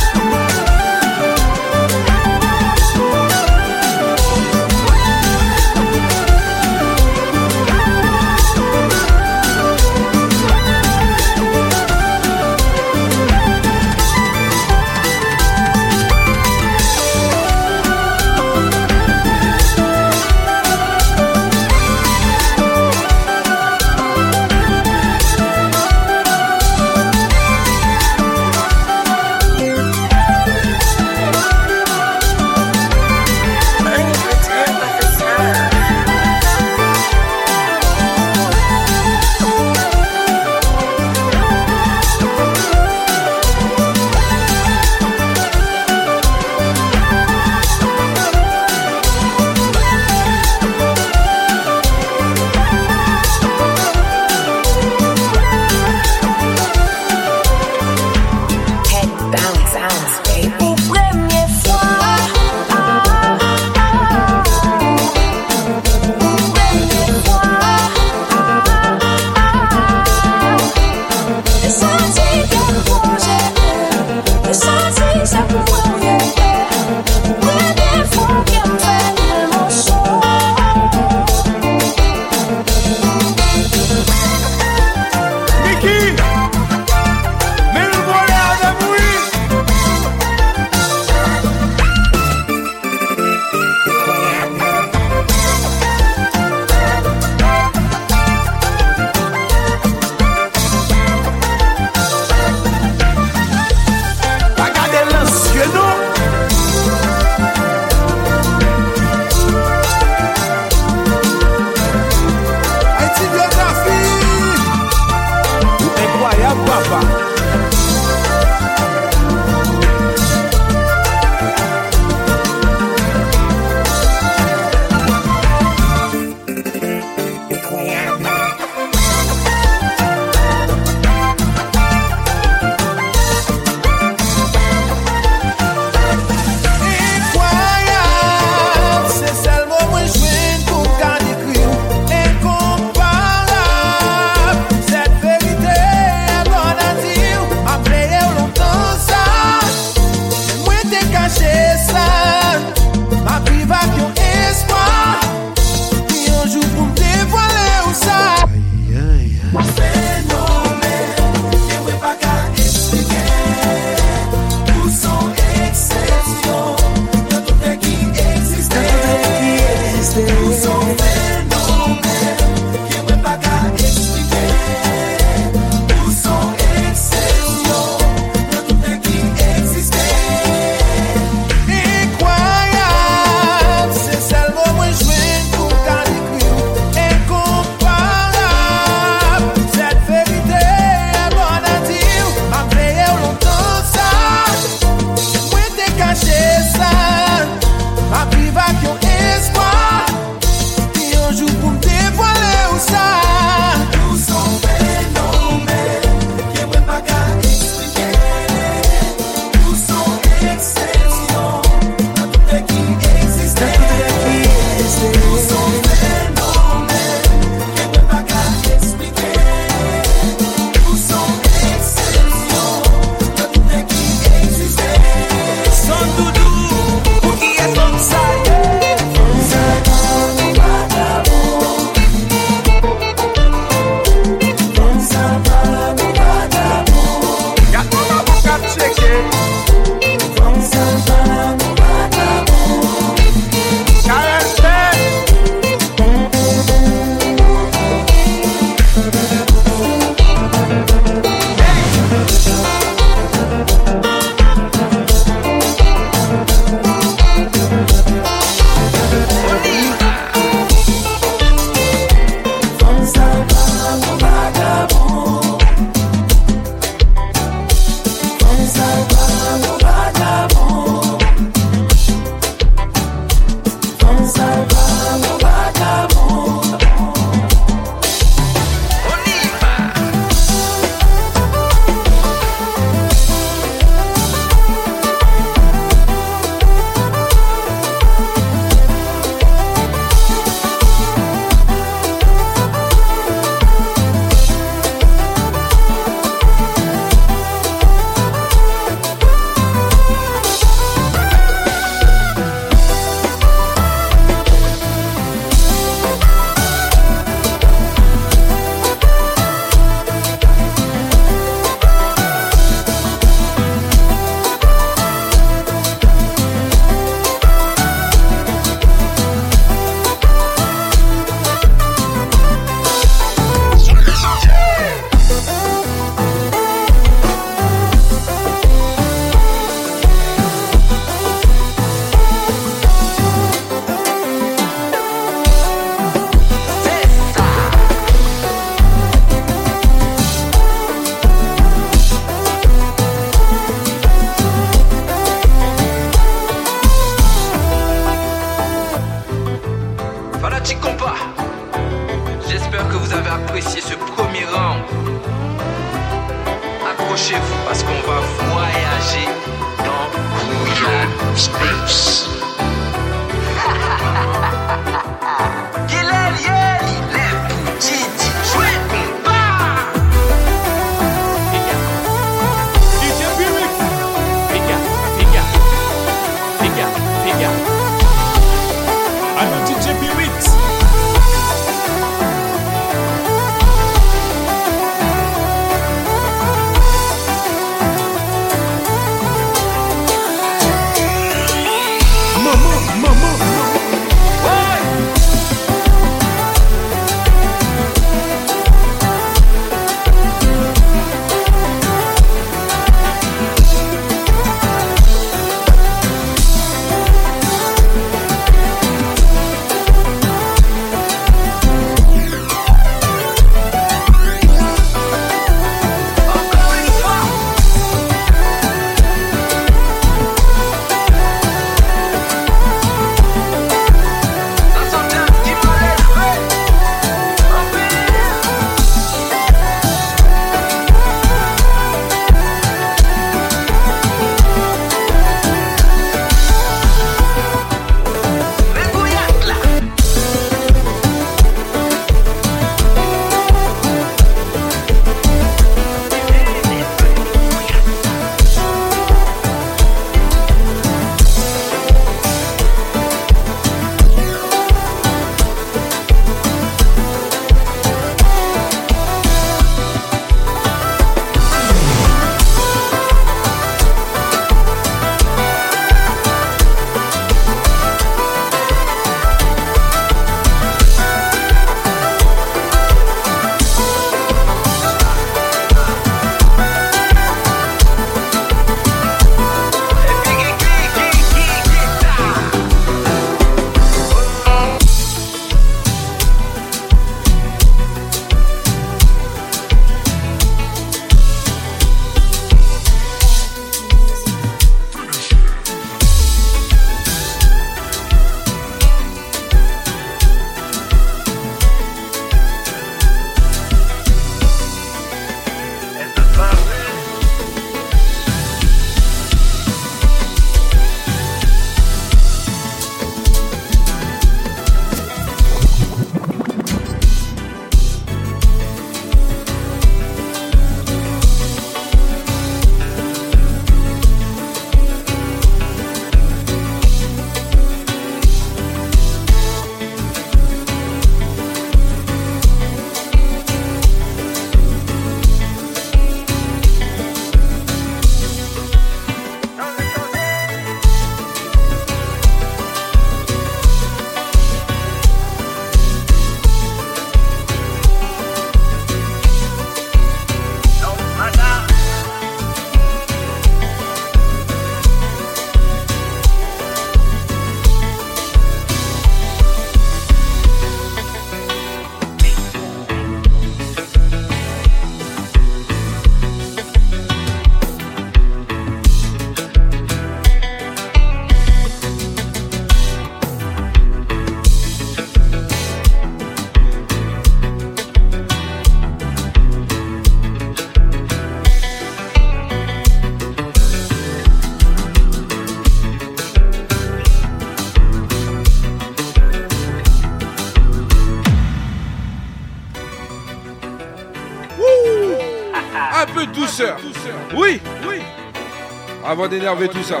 [599.08, 600.00] Ah, avant d'énerver tout ça.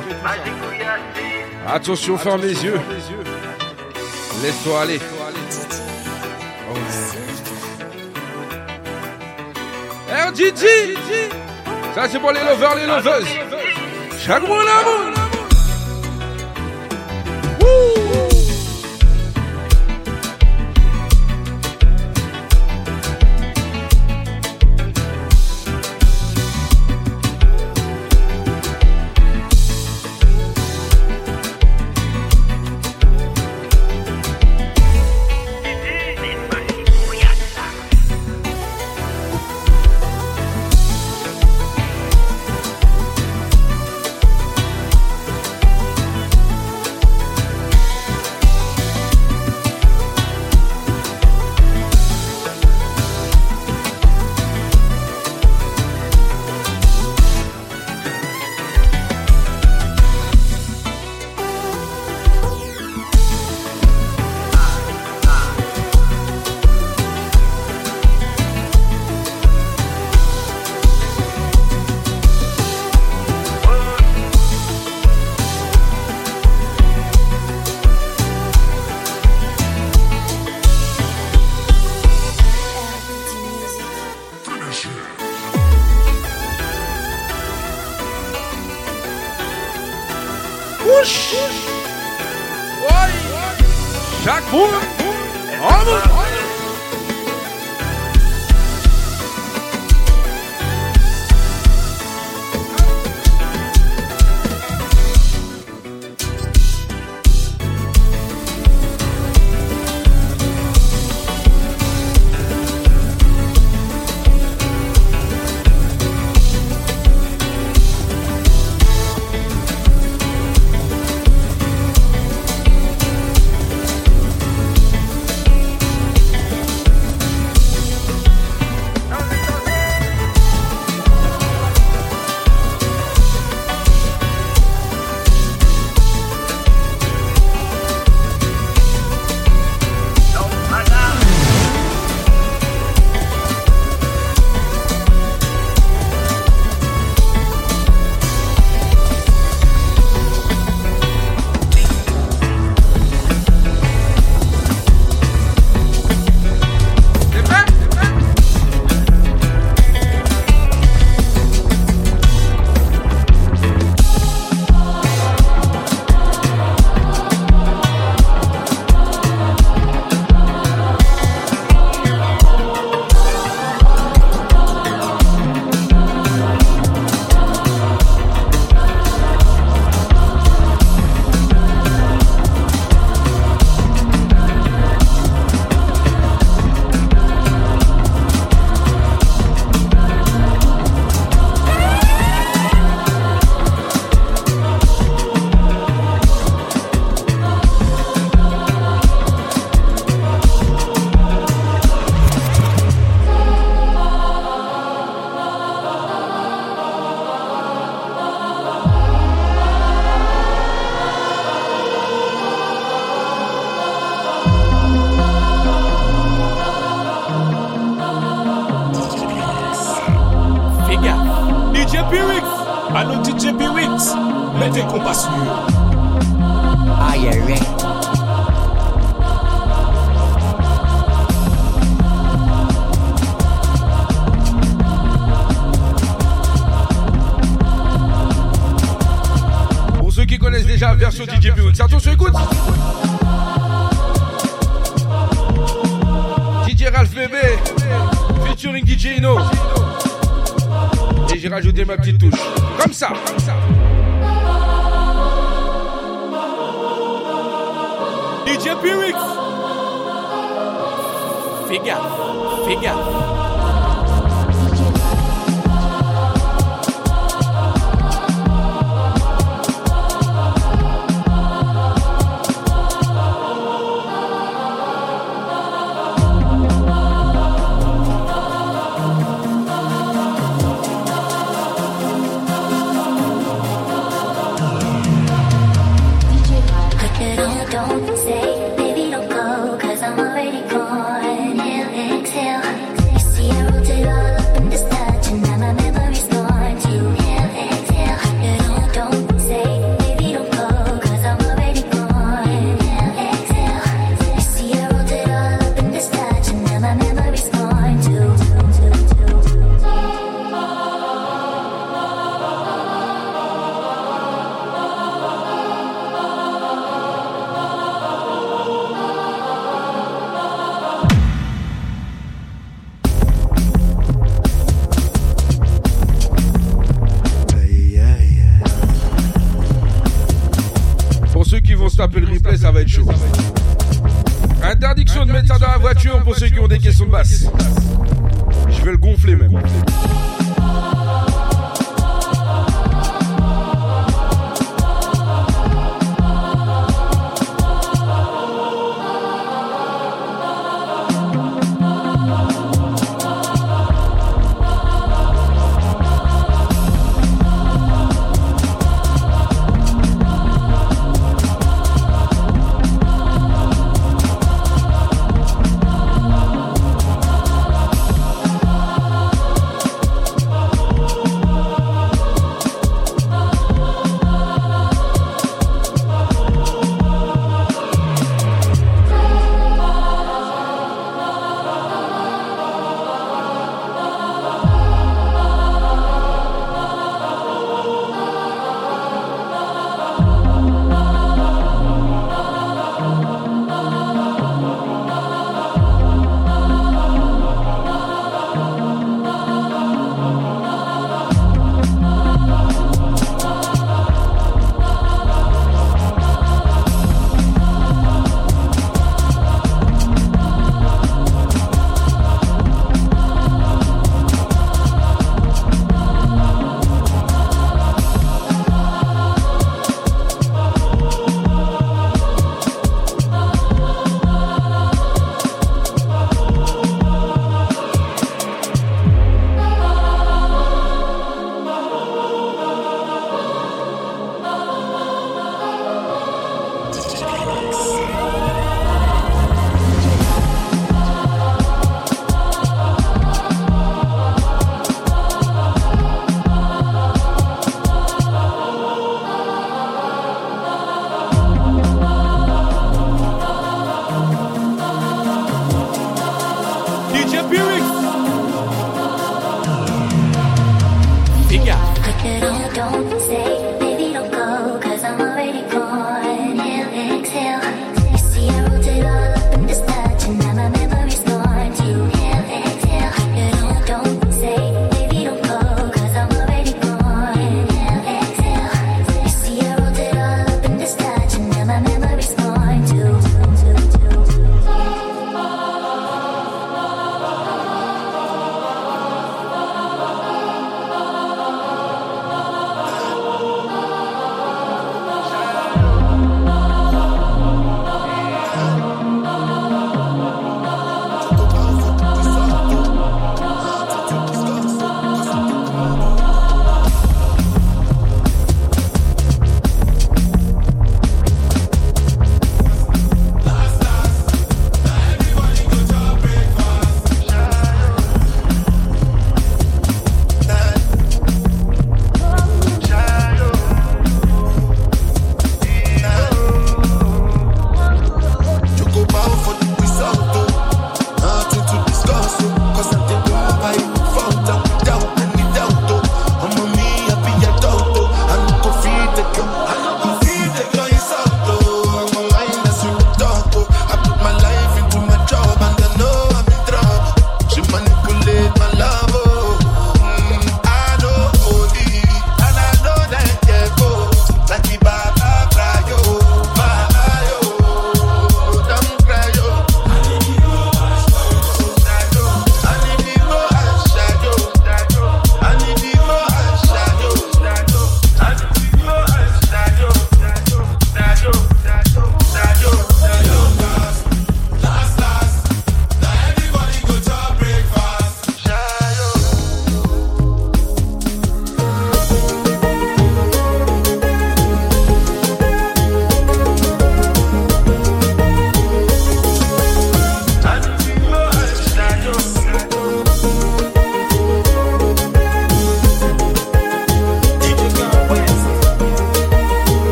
[1.66, 2.78] Attention, ferme les yeux.
[4.42, 5.00] Laisse-toi aller.
[6.70, 6.74] Oh,
[10.10, 10.94] RGG, eh,
[11.94, 13.28] ça c'est pour les lovers, les ah, loveuses.
[14.18, 15.07] Chaque mois l'amour.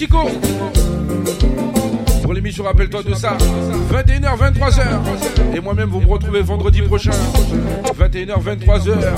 [0.00, 0.30] Chico.
[2.22, 3.36] Pour l'émission, rappelle-toi de ça.
[3.92, 5.54] 21h, 23h.
[5.54, 7.10] Et moi-même, vous me retrouvez vendredi prochain.
[7.98, 9.14] 21h, 23h.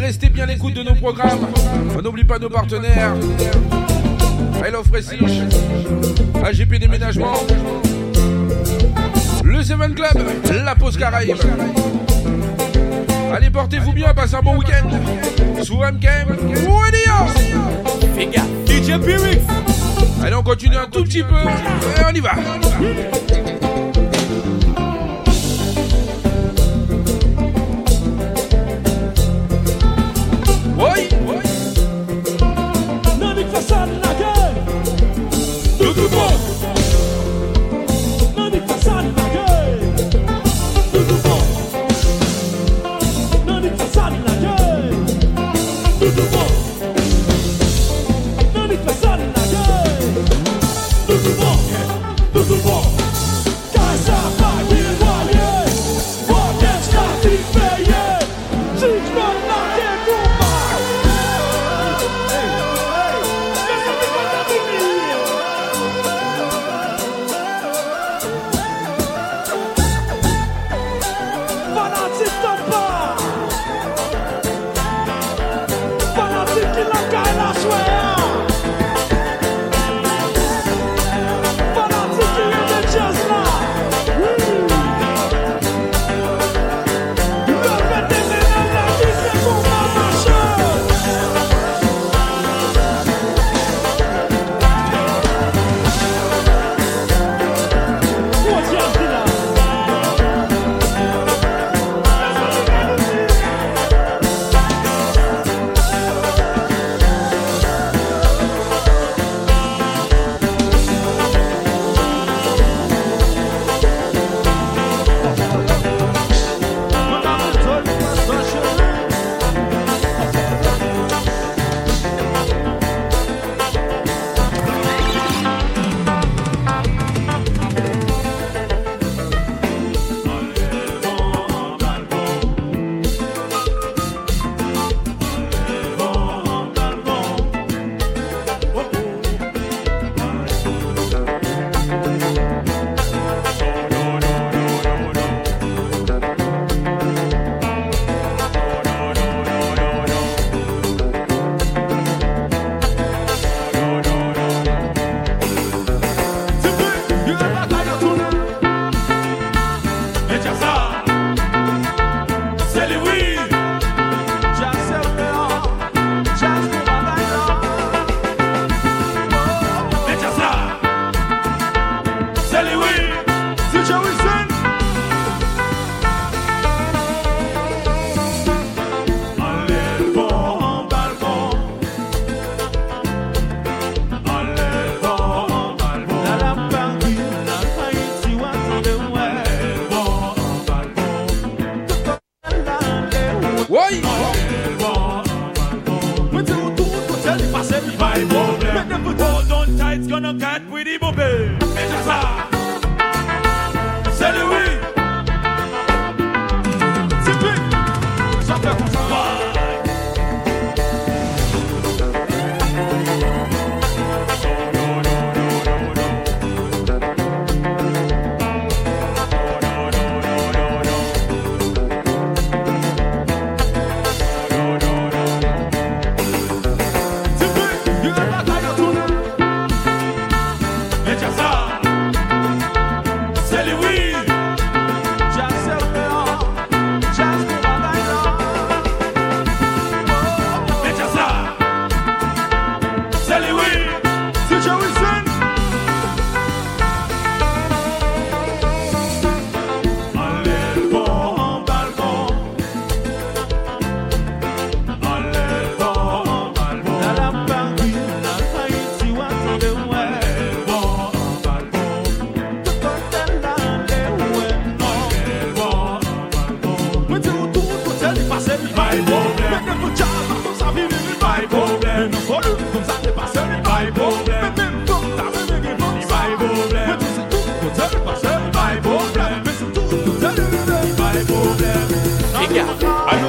[0.00, 1.46] Restez bien à l'écoute de nos programmes.
[1.94, 3.12] On N'oublie pas nos partenaires.
[4.64, 5.08] Hello Fresh,
[6.42, 7.34] AGP Déménagement,
[9.44, 10.22] le Seven Club,
[10.64, 11.36] la Pause Caraïbe.
[13.34, 14.88] Allez, portez-vous bien, passez un bon week-end.
[15.62, 16.34] Sous MKM,
[18.16, 19.42] DJ Pyrix.
[20.22, 21.34] Allez, on continue un tout petit peu.
[22.08, 22.32] On y va.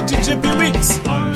[0.07, 1.26] Allo DJ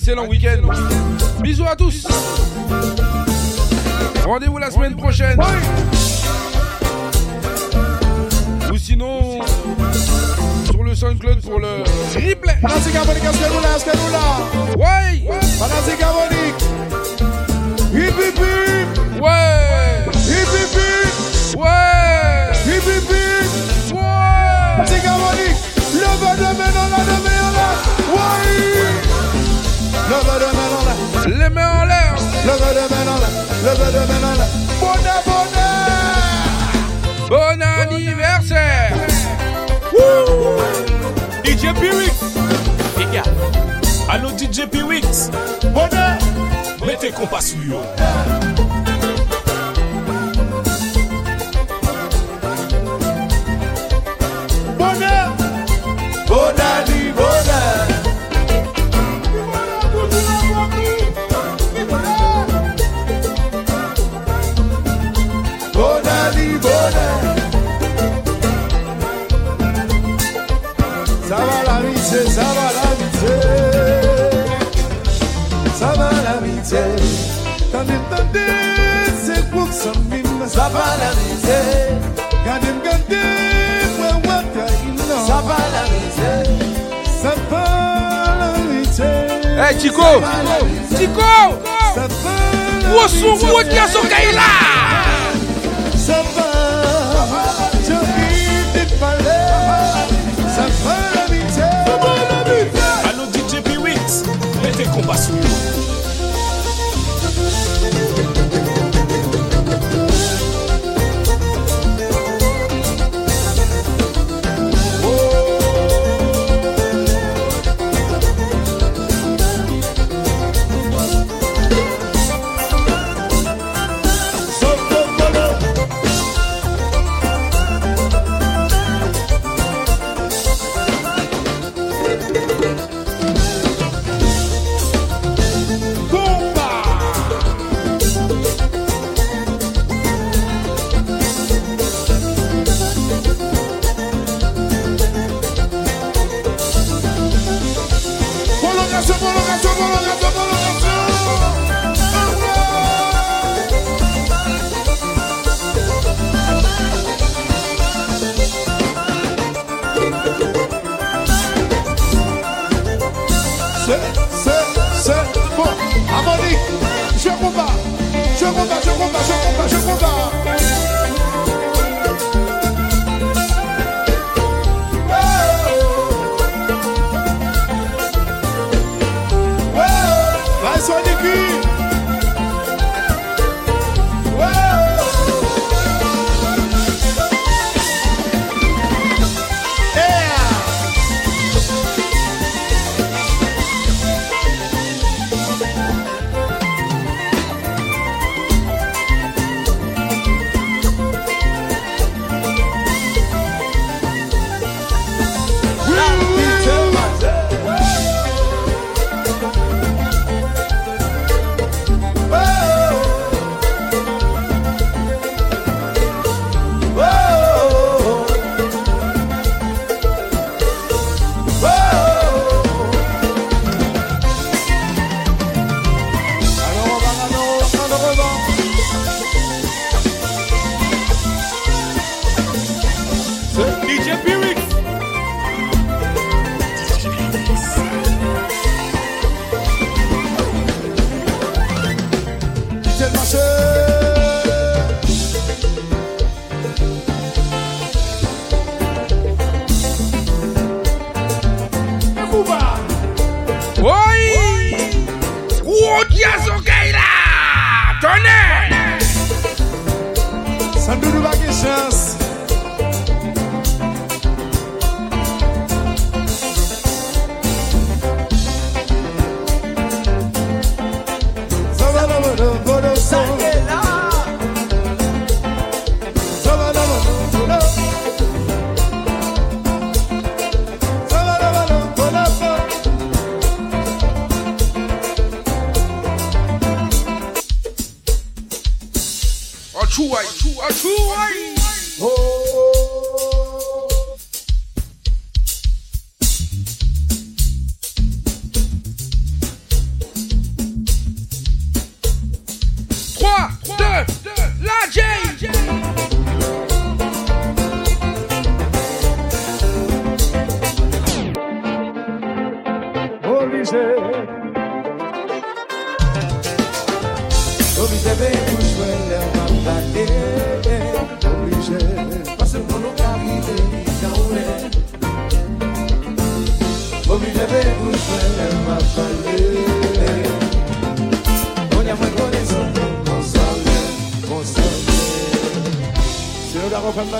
[0.00, 0.62] excellent week-end.
[1.42, 2.06] Bisous à tous.
[4.24, 5.38] Rendez-vous la semaine prochaine.
[8.72, 9.40] Ou sinon,
[10.64, 11.82] sur le SoundCloud pour le
[12.14, 12.56] replay.
[14.78, 15.22] Ouais.
[19.20, 19.59] Ouais
[33.62, 33.76] Bonne,
[37.28, 38.96] bonne Bon anniversaire.
[39.92, 40.62] Woo!
[41.44, 42.14] DJ P-Wix
[42.98, 43.22] Ega,
[44.08, 45.30] alo DJ P-Wix
[45.74, 46.18] Bonne
[46.86, 48.69] Mete kompas yo.
[80.60, 80.84] Ça va
[87.22, 87.34] Ça Ça
[88.38, 89.04] l'amitié
[89.58, 90.02] Hey Chico.
[90.98, 91.30] Chico.
[91.94, 94.50] Ça va Wosu wotia sokaila
[95.96, 96.50] Ça va.
[97.82, 99.46] Je vis des palais.
[100.54, 104.24] Ça va l'amitié Ça va l'amitié Allô DJ P-Wix
[104.62, 105.79] Mettez compas sur yo